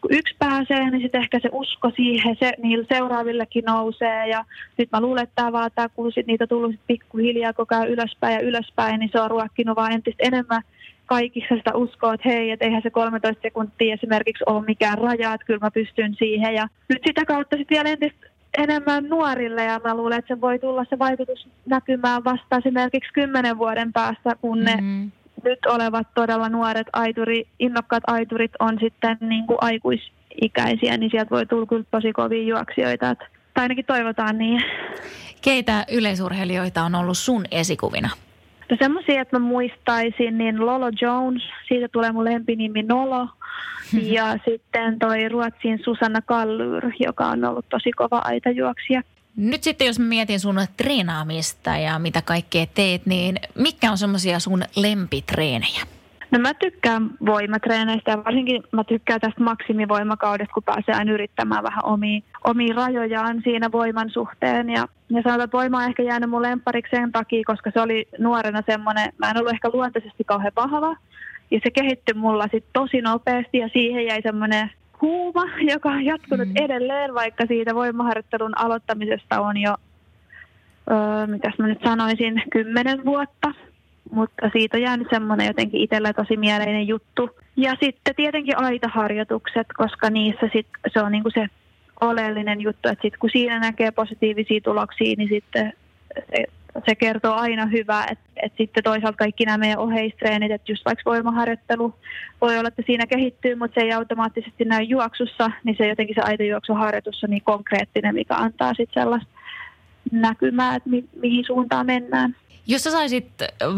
kun 0.00 0.12
yksi 0.12 0.34
pääsee, 0.38 0.90
niin 0.90 1.02
sitten 1.02 1.22
ehkä 1.22 1.40
se 1.42 1.48
usko 1.52 1.90
siihen 1.96 2.36
se, 2.40 2.52
niillä 2.62 2.86
seuraavillekin 2.88 3.64
nousee. 3.64 4.28
Ja 4.28 4.44
nyt 4.78 4.88
mä 4.92 5.00
luulen, 5.00 5.22
että 5.22 5.34
tämä 5.34 5.52
vaan 5.52 5.70
tämä, 5.74 5.88
kun 5.88 6.12
sit 6.12 6.26
niitä 6.26 6.46
tullut 6.46 6.74
pikkuhiljaa 6.86 7.52
koko 7.52 7.74
ajan 7.74 7.88
ylöspäin 7.88 8.34
ja 8.34 8.40
ylöspäin, 8.40 9.00
niin 9.00 9.10
se 9.12 9.20
on 9.20 9.30
ruokkinut 9.30 9.76
vaan 9.76 9.92
entistä 9.92 10.22
enemmän 10.26 10.62
kaikissa 11.08 11.54
sitä 11.56 11.74
uskoa, 11.74 12.14
että 12.14 12.28
hei, 12.28 12.50
että 12.50 12.64
eihän 12.64 12.82
se 12.82 12.90
13 12.90 13.42
sekuntia 13.42 13.94
esimerkiksi 13.94 14.44
ole 14.46 14.64
mikään 14.64 14.98
raja, 14.98 15.34
että 15.34 15.46
kyllä 15.46 15.60
mä 15.62 15.70
pystyn 15.70 16.14
siihen. 16.14 16.54
Ja 16.54 16.68
nyt 16.88 17.02
sitä 17.06 17.24
kautta 17.24 17.56
sitten 17.56 17.74
vielä 17.74 17.88
entistä 17.88 18.26
enemmän 18.58 19.08
nuorille 19.08 19.64
ja 19.64 19.80
mä 19.84 19.94
luulen, 19.94 20.18
että 20.18 20.34
se 20.34 20.40
voi 20.40 20.58
tulla 20.58 20.84
se 20.90 20.98
vaikutus 20.98 21.48
näkymään 21.66 22.24
vasta 22.24 22.56
esimerkiksi 22.56 23.12
kymmenen 23.12 23.58
vuoden 23.58 23.92
päästä, 23.92 24.36
kun 24.40 24.64
ne 24.64 24.74
mm-hmm. 24.74 25.10
nyt 25.44 25.66
olevat 25.66 26.06
todella 26.14 26.48
nuoret 26.48 26.86
aituri, 26.92 27.48
innokkaat 27.58 28.02
aiturit 28.06 28.52
on 28.58 28.78
sitten 28.80 29.16
niin 29.20 29.46
kuin 29.46 29.58
aikuisikäisiä, 29.60 30.96
niin 30.96 31.10
sieltä 31.10 31.30
voi 31.30 31.46
tulla 31.46 31.66
kyllä 31.66 31.84
tosi 31.90 32.12
kovia 32.12 32.42
juoksijoita, 32.42 33.10
että, 33.10 33.26
tai 33.54 33.62
ainakin 33.62 33.84
toivotaan 33.84 34.38
niin. 34.38 34.62
Keitä 35.42 35.84
yleisurheilijoita 35.92 36.82
on 36.82 36.94
ollut 36.94 37.18
sun 37.18 37.44
esikuvina? 37.50 38.10
No 38.70 38.76
semmoisia, 38.78 39.20
että 39.20 39.38
mä 39.38 39.46
muistaisin, 39.46 40.38
niin 40.38 40.66
Lolo 40.66 40.90
Jones, 41.00 41.42
siitä 41.68 41.88
tulee 41.88 42.12
mun 42.12 42.24
lempinimi 42.24 42.82
Nolo. 42.82 43.28
Ja 44.02 44.38
sitten 44.44 44.98
toi 44.98 45.28
Ruotsin 45.28 45.80
Susanna 45.84 46.22
Kallur, 46.22 46.82
joka 47.00 47.26
on 47.26 47.44
ollut 47.44 47.68
tosi 47.68 47.92
kova 47.92 48.18
aitajuoksija. 48.24 49.02
Nyt 49.36 49.62
sitten 49.62 49.86
jos 49.86 49.98
mä 49.98 50.04
mietin 50.04 50.40
sun 50.40 50.60
treenaamista 50.76 51.76
ja 51.76 51.98
mitä 51.98 52.22
kaikkea 52.22 52.66
teet, 52.74 53.06
niin 53.06 53.36
mikä 53.54 53.90
on 53.90 53.98
semmoisia 53.98 54.38
sun 54.38 54.62
lempitreenejä? 54.76 55.82
No 56.30 56.38
mä 56.38 56.54
tykkään 56.54 57.10
voimatreeneistä 57.26 58.10
ja 58.10 58.24
varsinkin 58.24 58.62
mä 58.72 58.84
tykkään 58.84 59.20
tästä 59.20 59.42
maksimivoimakaudesta, 59.42 60.54
kun 60.54 60.62
pääsee 60.62 60.94
aina 60.94 61.12
yrittämään 61.12 61.64
vähän 61.64 61.84
omia, 61.84 62.20
omia 62.44 62.74
rajojaan 62.74 63.40
siinä 63.44 63.72
voiman 63.72 64.10
suhteen. 64.10 64.70
Ja, 64.70 64.88
ja 65.10 65.22
sanotaan, 65.22 65.40
että 65.40 65.56
voima 65.56 65.78
on 65.78 65.84
ehkä 65.84 66.02
jäänyt 66.02 66.30
mun 66.30 66.42
lemppariksi 66.42 66.96
sen 66.96 67.12
takia, 67.12 67.42
koska 67.46 67.70
se 67.70 67.80
oli 67.80 68.08
nuorena 68.18 68.62
semmoinen, 68.66 69.12
mä 69.18 69.30
en 69.30 69.38
ollut 69.38 69.52
ehkä 69.52 69.70
luontaisesti 69.72 70.24
kauhean 70.24 70.52
vahva. 70.56 70.96
Ja 71.50 71.60
se 71.64 71.70
kehittyi 71.70 72.14
mulla 72.14 72.42
sitten 72.42 72.72
tosi 72.72 73.00
nopeasti 73.00 73.58
ja 73.58 73.68
siihen 73.68 74.06
jäi 74.06 74.22
semmoinen 74.22 74.70
huuma, 75.02 75.44
joka 75.72 75.88
on 75.88 76.04
jatkunut 76.04 76.48
mm. 76.48 76.56
edelleen, 76.56 77.14
vaikka 77.14 77.46
siitä 77.46 77.74
voimaharjoittelun 77.74 78.58
aloittamisesta 78.58 79.40
on 79.40 79.56
jo, 79.56 79.74
öö, 80.90 81.26
mitäs 81.26 81.54
mä 81.58 81.66
nyt 81.66 81.80
sanoisin, 81.84 82.42
kymmenen 82.50 83.04
vuotta 83.04 83.52
mutta 84.10 84.50
siitä 84.52 84.76
on 84.76 84.82
jäänyt 84.82 85.06
semmoinen 85.10 85.46
jotenkin 85.46 85.80
itsellä 85.80 86.12
tosi 86.12 86.36
mieleinen 86.36 86.88
juttu. 86.88 87.30
Ja 87.56 87.72
sitten 87.80 88.14
tietenkin 88.16 88.58
aitaharjoitukset, 88.58 89.66
koska 89.76 90.10
niissä 90.10 90.48
sit 90.52 90.66
se 90.92 91.02
on 91.02 91.12
niinku 91.12 91.30
se 91.34 91.46
oleellinen 92.00 92.60
juttu, 92.60 92.88
että 92.88 93.02
sit 93.02 93.16
kun 93.16 93.30
siinä 93.30 93.58
näkee 93.58 93.90
positiivisia 93.90 94.60
tuloksia, 94.60 95.14
niin 95.18 95.28
sitten 95.28 95.72
se, 96.36 96.44
se 96.86 96.94
kertoo 96.94 97.34
aina 97.34 97.66
hyvää, 97.66 98.06
että 98.10 98.24
et 98.42 98.52
sitten 98.58 98.84
toisaalta 98.84 99.16
kaikki 99.16 99.44
nämä 99.44 99.58
meidän 99.58 99.78
oheistreenit, 99.78 100.52
että 100.52 100.72
just 100.72 100.84
vaikka 100.84 101.10
voimaharjoittelu 101.10 101.94
voi 102.40 102.58
olla, 102.58 102.68
että 102.68 102.82
siinä 102.86 103.06
kehittyy, 103.06 103.54
mutta 103.54 103.74
se 103.74 103.86
ei 103.86 103.92
automaattisesti 103.92 104.64
näy 104.64 104.82
juoksussa, 104.82 105.50
niin 105.64 105.76
se 105.78 105.88
jotenkin 105.88 106.14
se 106.14 106.20
aitojuoksuharjoitus 106.20 107.24
on 107.24 107.30
niin 107.30 107.42
konkreettinen, 107.44 108.14
mikä 108.14 108.34
antaa 108.34 108.74
sitten 108.74 109.02
sellaista 109.02 109.30
näkymää, 110.12 110.74
että 110.74 110.90
mi- 110.90 111.08
mihin 111.20 111.44
suuntaan 111.44 111.86
mennään. 111.86 112.36
Jos 112.70 112.84
sä 112.84 112.90
saisit 112.90 113.28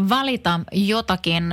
valita 0.09 0.59
jotakin 0.71 1.43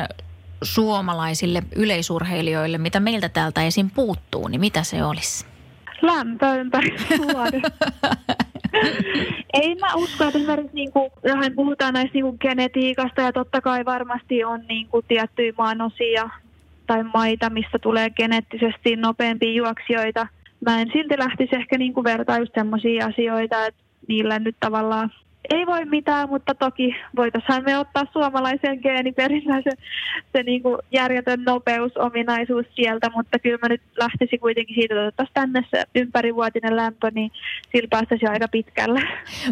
suomalaisille 0.62 1.62
yleisurheilijoille, 1.76 2.78
mitä 2.78 3.00
meiltä 3.00 3.28
täältä 3.28 3.62
esim. 3.62 3.90
puuttuu, 3.90 4.48
niin 4.48 4.60
mitä 4.60 4.82
se 4.82 5.04
olisi? 5.04 5.46
Lämpö 6.02 6.54
ympäri 6.54 6.96
Ei 9.52 9.74
mä 9.74 9.94
usko, 9.94 10.24
että 10.24 10.38
esimerkiksi 10.38 10.74
niin 10.74 10.92
kuin, 10.92 11.10
puhutaan 11.56 11.94
näistä 11.94 12.14
niin 12.14 12.24
kuin 12.24 12.36
genetiikasta 12.40 13.22
ja 13.22 13.32
totta 13.32 13.60
kai 13.60 13.84
varmasti 13.84 14.44
on 14.44 14.60
niin 14.68 14.88
kuin 14.88 15.04
tiettyjä 15.08 15.52
maanosia 15.58 16.30
tai 16.86 17.04
maita, 17.14 17.50
mistä 17.50 17.78
tulee 17.78 18.10
geneettisesti 18.10 18.96
nopeampia 18.96 19.52
juoksijoita. 19.52 20.26
Mä 20.66 20.80
en 20.80 20.90
silti 20.92 21.18
lähtisi 21.18 21.56
ehkä 21.56 21.78
niin 21.78 21.94
kuin 21.94 22.04
vertaa 22.04 22.38
just 22.38 22.54
sellaisia 22.54 23.06
asioita, 23.06 23.66
että 23.66 23.82
niillä 24.08 24.38
nyt 24.38 24.56
tavallaan 24.60 25.12
ei 25.50 25.66
voi 25.66 25.84
mitään, 25.84 26.28
mutta 26.28 26.54
toki 26.54 26.96
voitaisiin 27.16 27.64
me 27.64 27.78
ottaa 27.78 28.04
suomalaisen 28.12 28.78
geeniperinnän 28.82 29.62
se, 29.62 29.70
se 30.32 30.42
niin 30.42 30.62
kuin 30.62 30.78
järjetön 30.92 31.44
nopeusominaisuus 31.44 32.66
sieltä, 32.74 33.10
mutta 33.16 33.38
kyllä 33.38 33.58
mä 33.62 33.68
nyt 33.68 33.82
lähtisin 33.96 34.40
kuitenkin 34.40 34.74
siitä, 34.74 34.94
että 34.94 35.04
otettaisiin 35.06 35.34
tänne 35.34 35.64
se 35.70 35.84
ympärivuotinen 35.94 36.76
lämpö, 36.76 37.10
niin 37.14 37.30
sillä 37.72 37.88
päästäisiin 37.90 38.30
aika 38.30 38.48
pitkälle. 38.48 39.02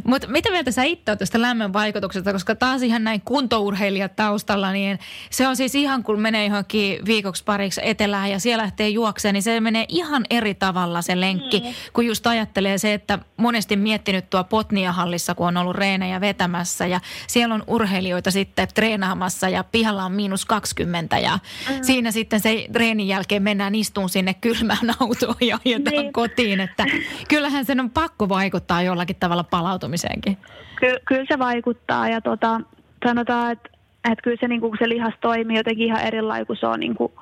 Mutta 0.05 0.29
mitä 0.29 0.51
mieltä 0.51 0.71
sä 0.71 0.83
itse 0.83 1.11
olet 1.11 1.19
tästä 1.19 1.41
lämmön 1.41 1.73
vaikutuksesta, 1.73 2.33
koska 2.33 2.55
taas 2.55 2.83
ihan 2.83 3.05
näin 3.05 3.21
kuntourheilijat 3.25 4.17
taustalla, 4.17 4.73
niin 4.73 4.99
se 5.31 5.49
on 5.49 5.57
siis 5.57 5.75
ihan 5.75 6.03
kun 6.03 6.21
menee 6.21 6.47
johonkin 6.47 6.99
viikoksi 7.07 7.45
pariksi 7.45 7.81
etelään 7.85 8.31
ja 8.31 8.41
siellä 8.41 8.63
lähtee 8.63 8.89
juokseen, 8.89 9.33
niin 9.33 9.43
se 9.43 9.61
menee 9.61 9.85
ihan 9.89 10.25
eri 10.31 10.55
tavalla 10.55 11.03
se 11.03 11.21
lenkki, 11.21 11.61
mm. 11.61 11.67
kun 11.93 12.07
just 12.07 12.27
ajattelee 12.27 12.79
se, 12.79 12.95
että 12.95 13.19
monesti 13.37 13.77
miettinyt 13.77 14.31
tuo 14.31 14.45
Potnia-hallissa, 14.45 15.35
kun 15.35 15.47
on 15.47 15.57
ollut 15.57 15.76
treenejä 15.77 16.21
vetämässä 16.21 16.87
ja 16.87 17.01
siellä 17.27 17.55
on 17.55 17.63
urheilijoita 17.67 18.31
sitten 18.31 18.69
treenaamassa 18.75 19.49
ja 19.49 19.65
pihalla 19.65 20.05
on 20.05 20.13
miinus 20.13 20.47
20 20.47 21.19
ja 21.19 21.39
mm. 21.69 21.83
siinä 21.83 22.11
sitten 22.11 22.41
se 22.41 22.67
treenin 22.73 23.09
jälkeen 23.09 23.43
mennään 23.43 23.75
istuun 23.75 24.09
sinne 24.09 24.35
kylmään 24.35 24.91
autoon 25.01 25.37
ja 25.41 25.59
ajetaan 25.67 25.97
niin. 25.97 26.13
kotiin, 26.13 26.61
että 26.61 26.85
kyllähän 27.29 27.65
sen 27.65 27.81
on 27.81 27.91
pakko 27.91 28.29
vaikuttaa 28.29 28.83
jollakin 28.83 29.17
tavalla 29.17 29.45
palautumiseenkin. 29.45 30.37
Ky- 30.81 31.01
kyllä 31.09 31.25
se 31.29 31.39
vaikuttaa 31.39 32.09
ja 32.09 32.21
tota, 32.21 32.61
sanotaan, 33.07 33.53
että, 33.53 33.69
että 34.13 34.23
kyllä 34.23 34.37
se, 34.41 34.49
niin 34.49 34.61
kuin, 34.61 34.73
se 34.79 34.89
lihas 34.89 35.15
toimii 35.21 35.57
jotenkin 35.57 35.87
ihan 35.87 36.01
erilainen, 36.01 36.47
kun 36.47 36.57
se 36.57 36.67
on 36.67 36.81
niin 36.81 36.95
kuin, 36.95 37.13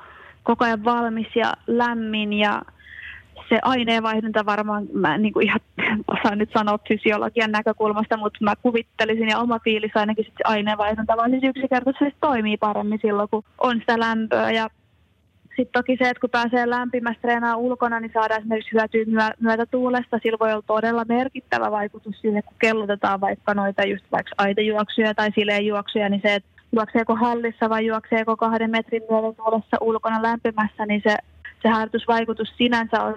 koko 0.43 0.65
ajan 0.65 0.85
valmis 0.85 1.37
ja 1.37 1.53
lämmin 1.67 2.33
ja 2.33 2.63
se 3.55 3.59
aineenvaihdunta 3.63 4.47
varmaan, 4.47 4.87
mä 4.93 5.15
en 5.15 5.23
niin 5.23 5.33
kuin 5.33 5.47
ihan 5.47 5.61
osaa 6.15 6.35
nyt 6.37 6.51
sanoa 6.53 6.79
fysiologian 6.89 7.53
näkökulmasta, 7.53 8.17
mutta 8.17 8.39
mä 8.41 8.57
kuvittelisin 8.63 9.29
ja 9.29 9.39
oma 9.39 9.59
fiilis 9.59 9.93
ainakin 9.95 10.25
sit 10.25 10.35
se 10.37 10.45
aineenvaihdunta 10.45 11.17
vaan 11.17 11.31
siis 11.31 11.45
yksinkertaisesti 11.45 12.19
toimii 12.21 12.57
paremmin 12.57 12.99
silloin, 13.03 13.29
kun 13.29 13.45
on 13.59 13.79
sitä 13.79 13.99
lämpöä 13.99 14.51
ja 14.51 14.69
sitten 15.57 15.73
toki 15.73 15.97
se, 15.97 16.11
että 16.11 16.21
kun 16.21 16.31
pääsee 16.31 16.71
lämpimästä 16.71 17.21
treenaa 17.23 17.57
ulkona, 17.57 18.01
niin 18.01 18.11
saadaan 18.15 18.41
esimerkiksi 18.41 18.73
hyötyä 18.73 19.05
myö- 19.07 19.37
myötätuulesta. 19.41 20.19
Sillä 20.23 20.39
voi 20.41 20.53
olla 20.53 20.63
todella 20.67 21.05
merkittävä 21.09 21.71
vaikutus 21.71 22.21
siihen, 22.21 22.43
kun 22.43 22.57
kellotetaan 22.59 23.21
vaikka 23.21 23.55
noita 23.55 23.85
just 23.85 24.05
vaikka 24.13 24.35
aitajuoksuja 24.39 25.15
tai 25.15 25.31
juoksuja, 25.67 26.09
niin 26.09 26.23
se, 26.23 26.35
että 26.35 26.49
juokseeko 26.73 27.17
hallissa 27.17 27.71
vai 27.71 27.87
juokseeko 27.87 28.37
kahden 28.37 28.71
metrin 28.71 29.03
myötätuulessa 29.11 29.77
ulkona 29.81 30.23
lämpimässä, 30.23 30.87
niin 30.87 31.03
se 31.09 31.17
se 31.65 31.69
harjoitusvaikutus 31.69 32.49
sinänsä 32.57 33.03
on, 33.03 33.15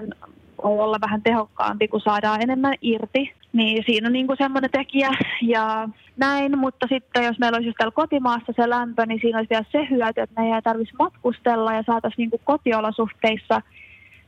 voi 0.63 0.79
olla 0.79 0.97
vähän 1.01 1.21
tehokkaampi, 1.21 1.87
kun 1.87 2.01
saadaan 2.01 2.41
enemmän 2.41 2.75
irti. 2.81 3.33
Niin 3.53 3.83
siinä 3.85 4.07
on 4.07 4.13
niin 4.13 4.27
kuin 4.27 4.37
semmoinen 4.37 4.71
tekijä 4.71 5.09
ja 5.41 5.89
näin, 6.17 6.57
mutta 6.57 6.87
sitten 6.89 7.23
jos 7.25 7.39
meillä 7.39 7.55
olisi 7.55 7.67
just 7.67 7.77
täällä 7.77 7.91
kotimaassa 7.91 8.53
se 8.55 8.69
lämpö, 8.69 9.05
niin 9.05 9.19
siinä 9.21 9.37
olisi 9.37 9.49
vielä 9.49 9.65
se 9.71 9.87
hyöty, 9.89 10.21
että 10.21 10.41
me 10.41 10.55
ei 10.55 10.61
tarvitsisi 10.61 10.97
matkustella 10.99 11.73
ja 11.73 11.83
saataisiin 11.87 12.17
niin 12.17 12.29
kuin 12.29 12.41
kotiolosuhteissa 12.43 13.61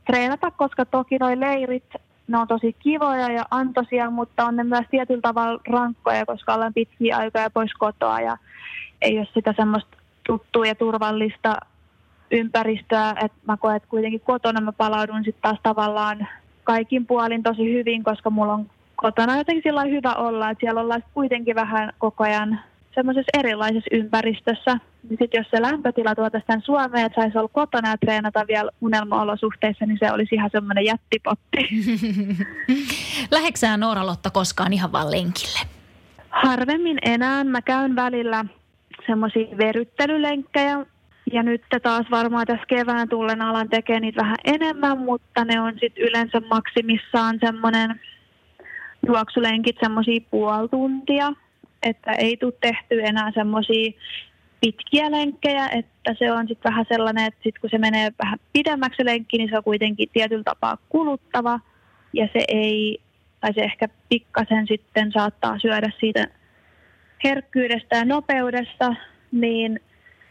treenata, 0.06 0.50
koska 0.50 0.84
toki 0.84 1.18
noi 1.18 1.40
leirit, 1.40 1.84
ne 2.28 2.38
on 2.38 2.48
tosi 2.48 2.72
kivoja 2.72 3.32
ja 3.32 3.44
antoisia, 3.50 4.10
mutta 4.10 4.44
on 4.44 4.56
ne 4.56 4.64
myös 4.64 4.86
tietyllä 4.90 5.20
tavalla 5.20 5.60
rankkoja, 5.68 6.26
koska 6.26 6.54
ollaan 6.54 6.74
pitkiä 6.74 7.16
aikoja 7.16 7.50
pois 7.50 7.74
kotoa 7.74 8.20
ja 8.20 8.36
ei 9.02 9.18
ole 9.18 9.28
sitä 9.34 9.54
semmoista 9.56 9.96
tuttua 10.26 10.66
ja 10.66 10.74
turvallista 10.74 11.56
ympäristöä, 12.30 13.10
että 13.10 13.38
mä 13.46 13.56
koen, 13.56 13.76
että 13.76 13.88
kuitenkin 13.88 14.20
kotona 14.20 14.60
mä 14.60 14.72
palaudun 14.72 15.24
sitten 15.24 15.42
taas 15.42 15.58
tavallaan 15.62 16.28
kaikin 16.64 17.06
puolin 17.06 17.42
tosi 17.42 17.72
hyvin, 17.72 18.04
koska 18.04 18.30
mulla 18.30 18.52
on 18.52 18.70
kotona 18.96 19.38
jotenkin 19.38 19.62
sillä 19.62 19.84
hyvä 19.84 20.14
olla, 20.14 20.50
että 20.50 20.60
siellä 20.60 20.80
ollaan 20.80 21.04
kuitenkin 21.14 21.54
vähän 21.54 21.92
koko 21.98 22.24
ajan 22.24 22.60
semmoisessa 22.94 23.38
erilaisessa 23.38 23.96
ympäristössä. 23.96 24.78
Niin 25.08 25.18
sitten 25.20 25.38
jos 25.38 25.50
se 25.50 25.62
lämpötila 25.62 26.14
tuotaisiin 26.14 26.46
tänne 26.46 26.64
Suomeen, 26.64 27.06
että 27.06 27.20
saisi 27.20 27.38
olla 27.38 27.48
kotona 27.52 27.90
ja 27.90 27.98
treenata 27.98 28.44
vielä 28.48 28.70
unelmaolosuhteissa, 28.80 29.86
niin 29.86 29.98
se 30.00 30.12
olisi 30.12 30.34
ihan 30.34 30.50
semmoinen 30.52 30.84
jättipotti. 30.84 31.68
Läheksää 33.36 33.76
Noora-Lotta 33.76 34.30
koskaan 34.30 34.72
ihan 34.72 34.92
vaan 34.92 35.10
lenkille? 35.10 35.58
Harvemmin 36.30 36.98
enää. 37.02 37.44
Mä 37.44 37.62
käyn 37.62 37.96
välillä 37.96 38.44
semmoisia 39.06 39.56
veryttelylenkkejä, 39.58 40.86
ja 41.32 41.42
nyt 41.42 41.62
taas 41.82 42.06
varmaan 42.10 42.46
tässä 42.46 42.66
kevään 42.66 43.08
tullen 43.08 43.42
alan 43.42 43.68
tekee 43.68 44.00
niitä 44.00 44.22
vähän 44.22 44.36
enemmän, 44.44 44.98
mutta 44.98 45.44
ne 45.44 45.60
on 45.60 45.72
sitten 45.72 46.04
yleensä 46.04 46.40
maksimissaan 46.40 47.38
semmoinen 47.40 48.00
juoksulenkit 49.06 49.76
semmoisia 49.80 50.20
puoli 50.30 50.68
tuntia, 50.68 51.32
että 51.82 52.12
ei 52.12 52.36
tule 52.36 52.52
tehty 52.60 53.00
enää 53.02 53.30
semmoisia 53.34 53.92
pitkiä 54.60 55.10
lenkkejä, 55.10 55.68
että 55.68 56.14
se 56.18 56.32
on 56.32 56.48
sitten 56.48 56.70
vähän 56.70 56.86
sellainen, 56.88 57.26
että 57.26 57.40
sit 57.42 57.58
kun 57.58 57.70
se 57.70 57.78
menee 57.78 58.10
vähän 58.24 58.38
pidemmäksi 58.52 59.04
lenkki, 59.04 59.38
niin 59.38 59.50
se 59.50 59.56
on 59.56 59.64
kuitenkin 59.64 60.08
tietyllä 60.12 60.44
tapaa 60.44 60.78
kuluttava. 60.88 61.60
Ja 62.12 62.28
se 62.32 62.44
ei, 62.48 63.00
tai 63.40 63.54
se 63.54 63.60
ehkä 63.60 63.88
pikkasen 64.08 64.66
sitten 64.66 65.12
saattaa 65.12 65.58
syödä 65.58 65.90
siitä 66.00 66.26
herkkyydestä 67.24 67.96
ja 67.96 68.04
nopeudesta, 68.04 68.94
niin 69.32 69.80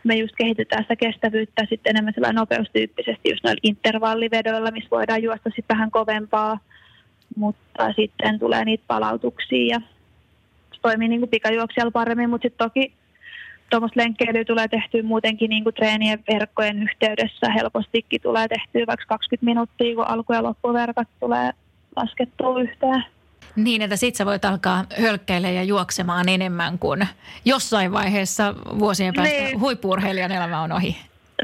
me 0.10 0.16
just 0.16 0.36
kehitetään 0.38 0.84
sitä 0.84 0.96
kestävyyttä 0.96 1.66
sitten 1.70 1.90
enemmän 1.90 2.14
sellainen 2.14 2.40
nopeustyyppisesti 2.40 3.30
just 3.30 3.44
noilla 3.44 3.60
intervallivedoilla, 3.64 4.72
missä 4.72 4.90
voidaan 4.92 5.24
juosta 5.24 5.50
sitten 5.50 5.76
vähän 5.78 5.92
kovempaa 5.92 6.60
mutta 7.36 7.94
sitten 7.96 8.40
tulee 8.40 8.66
niitä 8.66 8.84
palautuksia 8.88 9.76
ja 9.76 9.82
toimii 10.82 11.08
niin 11.08 11.22
kuin 11.22 11.30
pikajuoksijalla 11.30 11.92
paremmin, 11.92 12.30
mutta 12.30 12.46
sitten 12.46 12.68
toki 12.68 12.94
tuommoista 13.70 14.00
lenkkeilyä 14.00 14.46
tulee 14.46 14.68
tehtyä 14.68 15.04
muutenkin 15.04 15.50
niin 15.50 15.64
kuin 15.64 15.76
treenien 15.76 16.20
verkkojen 16.34 16.84
yhteydessä. 16.84 17.50
Helpostikin 17.50 18.22
tulee 18.22 18.48
tehtyä 18.48 18.88
vaikka 18.88 19.06
20 19.08 19.46
minuuttia, 19.46 19.96
kun 19.96 20.08
alku- 20.08 20.34
ja 20.34 20.44
loppuverkat 20.44 21.08
tulee 21.20 21.52
laskettua 21.96 22.62
yhteen. 22.62 23.04
Niin, 23.56 23.82
että 23.82 23.96
sit 23.96 24.16
sä 24.16 24.26
voit 24.26 24.46
alkaa 24.46 24.86
hölkkäillä 25.02 25.50
ja 25.50 25.64
juoksemaan 25.64 26.30
enemmän 26.30 26.80
kuin 26.80 27.08
jossain 27.46 27.92
vaiheessa 27.92 28.56
vuosien 28.80 29.14
päästä 29.14 29.36
niin. 29.36 29.60
huippuurheilijan 29.60 30.32
elämä 30.32 30.62
on 30.62 30.72
ohi. 30.72 30.98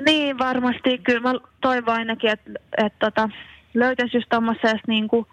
Niin, 0.06 0.38
varmasti. 0.38 0.98
Kyllä 0.98 1.20
mä 1.20 1.39
toivon 1.62 1.96
ainakin, 1.96 2.30
että, 2.30 2.52
että 2.78 2.98
tota, 3.00 3.30
löytäisi 3.74 4.18
just 4.18 4.30
tuommoisesta 4.30 4.78
niin 4.88 5.08
kuin, 5.08 5.26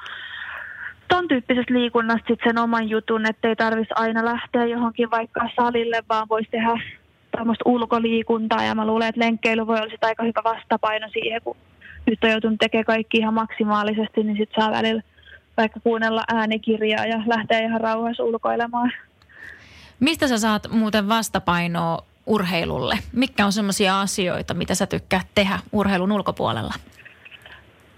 ton 1.08 1.28
tyyppisestä 1.28 1.74
liikunnasta 1.74 2.26
sit 2.28 2.40
sen 2.44 2.58
oman 2.58 2.88
jutun, 2.88 3.26
että 3.26 3.48
ei 3.48 3.56
tarvitsisi 3.56 3.94
aina 3.96 4.24
lähteä 4.24 4.64
johonkin 4.64 5.10
vaikka 5.10 5.48
salille, 5.56 6.02
vaan 6.08 6.28
voisi 6.28 6.50
tehdä 6.50 6.82
tämmöistä 7.30 7.62
ulkoliikuntaa. 7.66 8.64
Ja 8.64 8.74
mä 8.74 8.86
luulen, 8.86 9.08
että 9.08 9.20
lenkkeily 9.20 9.66
voi 9.66 9.76
olla 9.76 9.90
sit 9.90 10.04
aika 10.04 10.22
hyvä 10.22 10.40
vastapaino 10.44 11.08
siihen, 11.12 11.42
kun 11.44 11.56
nyt 12.06 12.24
on 12.24 12.30
joutunut 12.30 12.58
tekemään 12.58 12.84
kaikki 12.84 13.18
ihan 13.18 13.34
maksimaalisesti, 13.34 14.22
niin 14.22 14.36
sitten 14.36 14.62
saa 14.62 14.72
välillä 14.72 15.02
vaikka 15.56 15.80
kuunnella 15.80 16.24
äänikirjaa 16.28 17.06
ja 17.06 17.22
lähteä 17.26 17.58
ihan 17.58 17.80
rauhassa 17.80 18.24
ulkoilemaan. 18.24 18.92
Mistä 20.00 20.28
sä 20.28 20.38
saat 20.38 20.68
muuten 20.70 21.08
vastapainoa 21.08 21.98
urheilulle? 22.26 22.98
Mikä 23.12 23.46
on 23.46 23.52
sellaisia 23.52 24.00
asioita, 24.00 24.54
mitä 24.54 24.74
sä 24.74 24.86
tykkäät 24.86 25.26
tehdä 25.34 25.58
urheilun 25.72 26.12
ulkopuolella? 26.12 26.74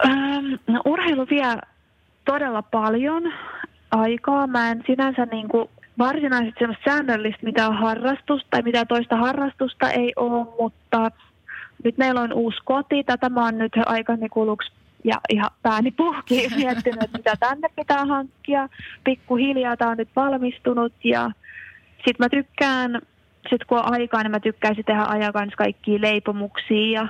Ähm, 0.07 0.47
no, 0.67 0.81
urheilu 0.85 1.27
vie 1.31 1.57
todella 2.25 2.63
paljon 2.63 3.33
aikaa. 3.91 4.47
Mä 4.47 4.71
en 4.71 4.83
sinänsä 4.87 5.27
niin 5.27 5.49
kuin 5.49 5.69
varsinaisesti 5.99 6.59
semmoista 6.59 6.91
säännöllistä 6.91 7.47
mitä 7.47 7.69
on 7.69 7.77
harrastusta 7.77 8.49
tai 8.51 8.63
mitä 8.63 8.85
toista 8.85 9.17
harrastusta 9.17 9.91
ei 9.91 10.13
ole, 10.17 10.47
mutta 10.61 11.11
nyt 11.85 11.99
meillä 11.99 12.21
on 12.21 12.33
uusi 12.33 12.59
koti. 12.65 13.05
Tätä 13.05 13.29
mä 13.29 13.45
oon 13.45 13.59
nyt 13.59 13.73
aikani 13.87 14.29
kuluksi 14.29 14.73
ja 15.05 15.21
ihan 15.29 15.51
pääni 15.63 15.91
puhki 15.91 16.49
miettinyt, 16.57 17.03
että 17.03 17.19
mitä 17.19 17.37
tänne 17.41 17.69
pitää 17.77 18.05
hankkia. 18.05 18.69
Pikkuhiljaa 19.05 19.77
tämä 19.77 19.91
on 19.91 19.97
nyt 19.97 20.09
valmistunut 20.17 20.93
ja 21.05 21.31
sitten 21.97 22.17
mä 22.19 22.29
tykkään, 22.29 23.01
sit 23.51 23.65
kun 23.65 23.79
on 23.79 23.93
aikaa, 23.93 24.23
niin 24.23 24.31
mä 24.31 24.41
tykkäisin 24.41 24.85
tehdä 24.85 25.05
ajan 25.09 25.33
kanssa 25.33 25.57
kaikkia 25.57 26.01
leipomuksia 26.01 27.09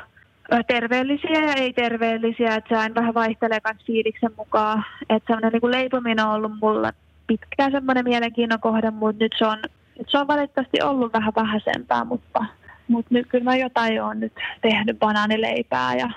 ja 0.51 0.63
terveellisiä 0.67 1.41
ja 1.41 1.53
ei-terveellisiä, 1.53 2.55
että 2.55 2.87
se 2.87 2.95
vähän 2.95 3.15
vaihtelee 3.15 3.59
myös 3.65 3.87
fiiliksen 3.87 4.31
mukaan. 4.37 4.85
Että 5.09 5.27
semmoinen 5.27 5.61
niin 5.63 5.71
leipominen 5.71 6.25
on 6.25 6.35
ollut 6.35 6.53
mulla 6.61 6.93
pitkään 7.27 7.73
semmoinen 7.73 8.05
mielenkiinnon 8.05 8.61
kohde, 8.61 8.91
mutta 8.91 9.25
nyt 9.25 9.33
se 9.39 9.47
on, 9.47 9.59
nyt 9.99 10.11
se 10.11 10.19
on 10.19 10.29
valitettavasti 10.29 10.83
ollut 10.83 11.13
vähän 11.13 11.33
vähäisempää, 11.37 12.05
mutta, 12.05 12.45
mutta 12.89 13.15
nyt 13.15 13.27
kyllä 13.29 13.45
mä 13.45 13.57
jotain 13.57 14.03
olen 14.03 14.21
nyt 14.21 14.33
tehnyt 14.63 14.99
banaanileipää 14.99 15.95
ja 15.95 16.11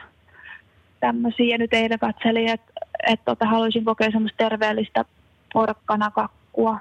tämmöisiä. 1.00 1.46
Ja 1.46 1.58
nyt 1.58 1.74
eilen 1.74 2.00
katselin, 2.00 2.48
että, 2.48 2.72
että 3.08 3.26
tota, 3.26 3.46
haluaisin 3.46 3.86
kokea 3.86 4.12
semmoista 4.12 4.38
terveellistä 4.38 5.06
porkkanakakkua 5.54 6.80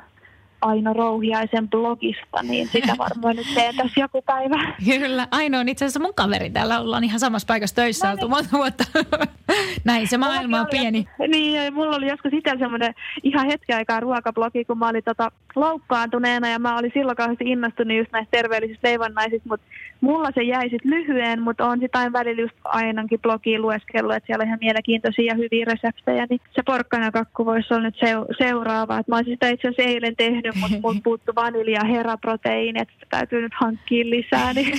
Aino 0.61 0.93
Rouhiaisen 0.93 1.69
blogista, 1.69 2.43
niin 2.43 2.69
sitä 2.69 2.95
varmaan 3.05 3.37
nyt 3.37 3.47
teen 3.55 3.77
tässä 3.77 4.01
joku 4.01 4.23
päivä. 4.23 4.75
Kyllä, 4.85 5.29
Aino 5.31 5.59
on 5.59 5.69
itse 5.69 5.85
asiassa 5.85 6.01
mun 6.01 6.15
kaveri. 6.15 6.51
Täällä 6.51 6.81
ollaan 6.81 7.05
ihan 7.05 7.21
samassa 7.21 7.47
paikassa 7.47 7.77
töissä 7.77 8.07
no 8.07 8.13
oltu 8.13 8.27
niin. 8.27 8.31
monta 8.31 8.49
vuotta. 8.53 8.85
Näin 9.85 10.09
se 10.09 10.19
maailma 10.19 10.61
on 10.61 10.67
pieni. 10.71 11.09
Niin, 11.29 11.75
mulla 11.75 11.97
oli 11.97 12.09
joskus 12.09 12.33
itse 12.33 12.51
semmoinen 12.59 12.95
ihan 13.23 13.47
hetki 13.47 13.73
aikaa 13.73 14.01
ruokablogi, 14.01 14.65
kun 14.65 14.79
mä 14.79 14.89
olin 14.89 15.05
tota 15.05 15.33
loukkaantuneena 15.57 16.49
ja 16.49 16.59
mä 16.59 16.79
olin 16.79 16.91
silloin 16.95 17.17
kauheasti 17.17 17.45
innostunut 17.45 17.97
just 17.99 18.13
näistä 18.13 18.31
terveellisistä 18.31 18.89
leivonnaisista, 18.89 19.49
mutta 19.49 19.67
mulla 20.01 20.29
se 20.35 20.43
jäi 20.43 20.71
sitten 20.71 20.91
lyhyen, 20.91 21.43
mutta 21.43 21.67
on 21.67 21.81
sitten 21.81 21.99
aina 21.99 22.13
välillä 22.13 22.43
just 22.43 22.55
ainakin 22.65 23.21
blogiin 23.21 23.63
lueskellut, 23.63 24.15
että 24.15 24.27
siellä 24.27 24.43
on 24.43 24.49
ihan 24.49 24.59
mielenkiintoisia 24.61 25.25
ja 25.25 25.35
hyviä 25.35 25.65
reseptejä, 25.65 26.27
niin 26.31 26.41
se 26.55 26.63
porkkanakakku 26.63 27.47
voisi 27.47 27.75
olla 27.75 27.83
nyt 27.83 27.99
seuraava. 28.39 28.99
Et 28.99 29.09
mä 29.09 29.17
olisin 29.17 29.33
sitä 29.33 29.49
itse 29.49 29.69
asiassa 29.69 29.83
eilen 29.83 30.17
tehnyt, 30.17 30.46
mutta 30.55 30.77
mun 30.83 31.03
puuttu 31.05 31.33
vanilja 31.35 31.81
ja 31.81 31.85
heraproteiini, 31.85 32.81
että 32.81 32.95
täytyy 33.11 33.43
nyt 33.43 33.53
hankkia 33.61 34.05
lisää, 34.11 34.53
niin 34.53 34.79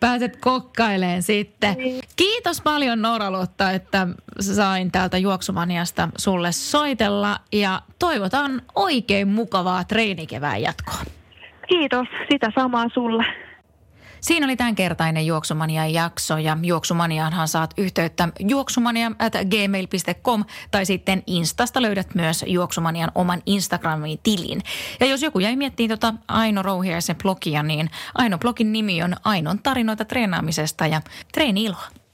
Pääset 0.00 0.36
kokkaileen 0.36 1.22
sitten. 1.22 1.74
Niin. 1.76 2.02
Kiitos 2.16 2.60
paljon 2.60 3.02
Noora 3.02 3.32
Lotta, 3.32 3.70
että 3.70 4.08
sain 4.40 4.92
täältä 4.92 5.18
Juoksumaniasta 5.18 6.08
sulle 6.18 6.52
soitella 6.52 7.36
ja 7.52 7.82
toivotan 7.98 8.62
oikein 8.74 9.28
mukavaa 9.28 9.84
treenikevään 9.84 10.62
jatkoa. 10.62 11.00
Kiitos, 11.68 12.08
sitä 12.30 12.52
samaa 12.54 12.86
sulle. 12.94 13.24
Siinä 14.20 14.46
oli 14.46 14.56
tämänkertainen 14.56 15.26
Juoksumanian 15.26 15.92
jakso 15.92 16.38
ja 16.38 16.58
Juoksumaniaanhan 16.62 17.48
saat 17.48 17.74
yhteyttä 17.76 18.28
juoksumania 18.38 19.12
at 19.18 19.32
gmail.com 19.32 20.44
tai 20.70 20.86
sitten 20.86 21.22
Instasta 21.26 21.82
löydät 21.82 22.14
myös 22.14 22.44
Juoksumanian 22.46 23.12
oman 23.14 23.42
Instagramin 23.46 24.18
tilin. 24.22 24.62
Ja 25.00 25.06
jos 25.06 25.22
joku 25.22 25.38
jäi 25.38 25.56
miettimään 25.56 25.98
tuota 25.98 26.14
Aino 26.28 26.62
Rouhiaisen 26.62 27.16
blogia, 27.16 27.62
niin 27.62 27.90
Aino 28.14 28.38
blogin 28.38 28.72
nimi 28.72 29.02
on 29.02 29.16
Ainon 29.24 29.58
tarinoita 29.62 30.04
treenaamisesta 30.04 30.86
ja 30.86 31.00
treeni 31.32 31.64
iloa. 31.64 32.05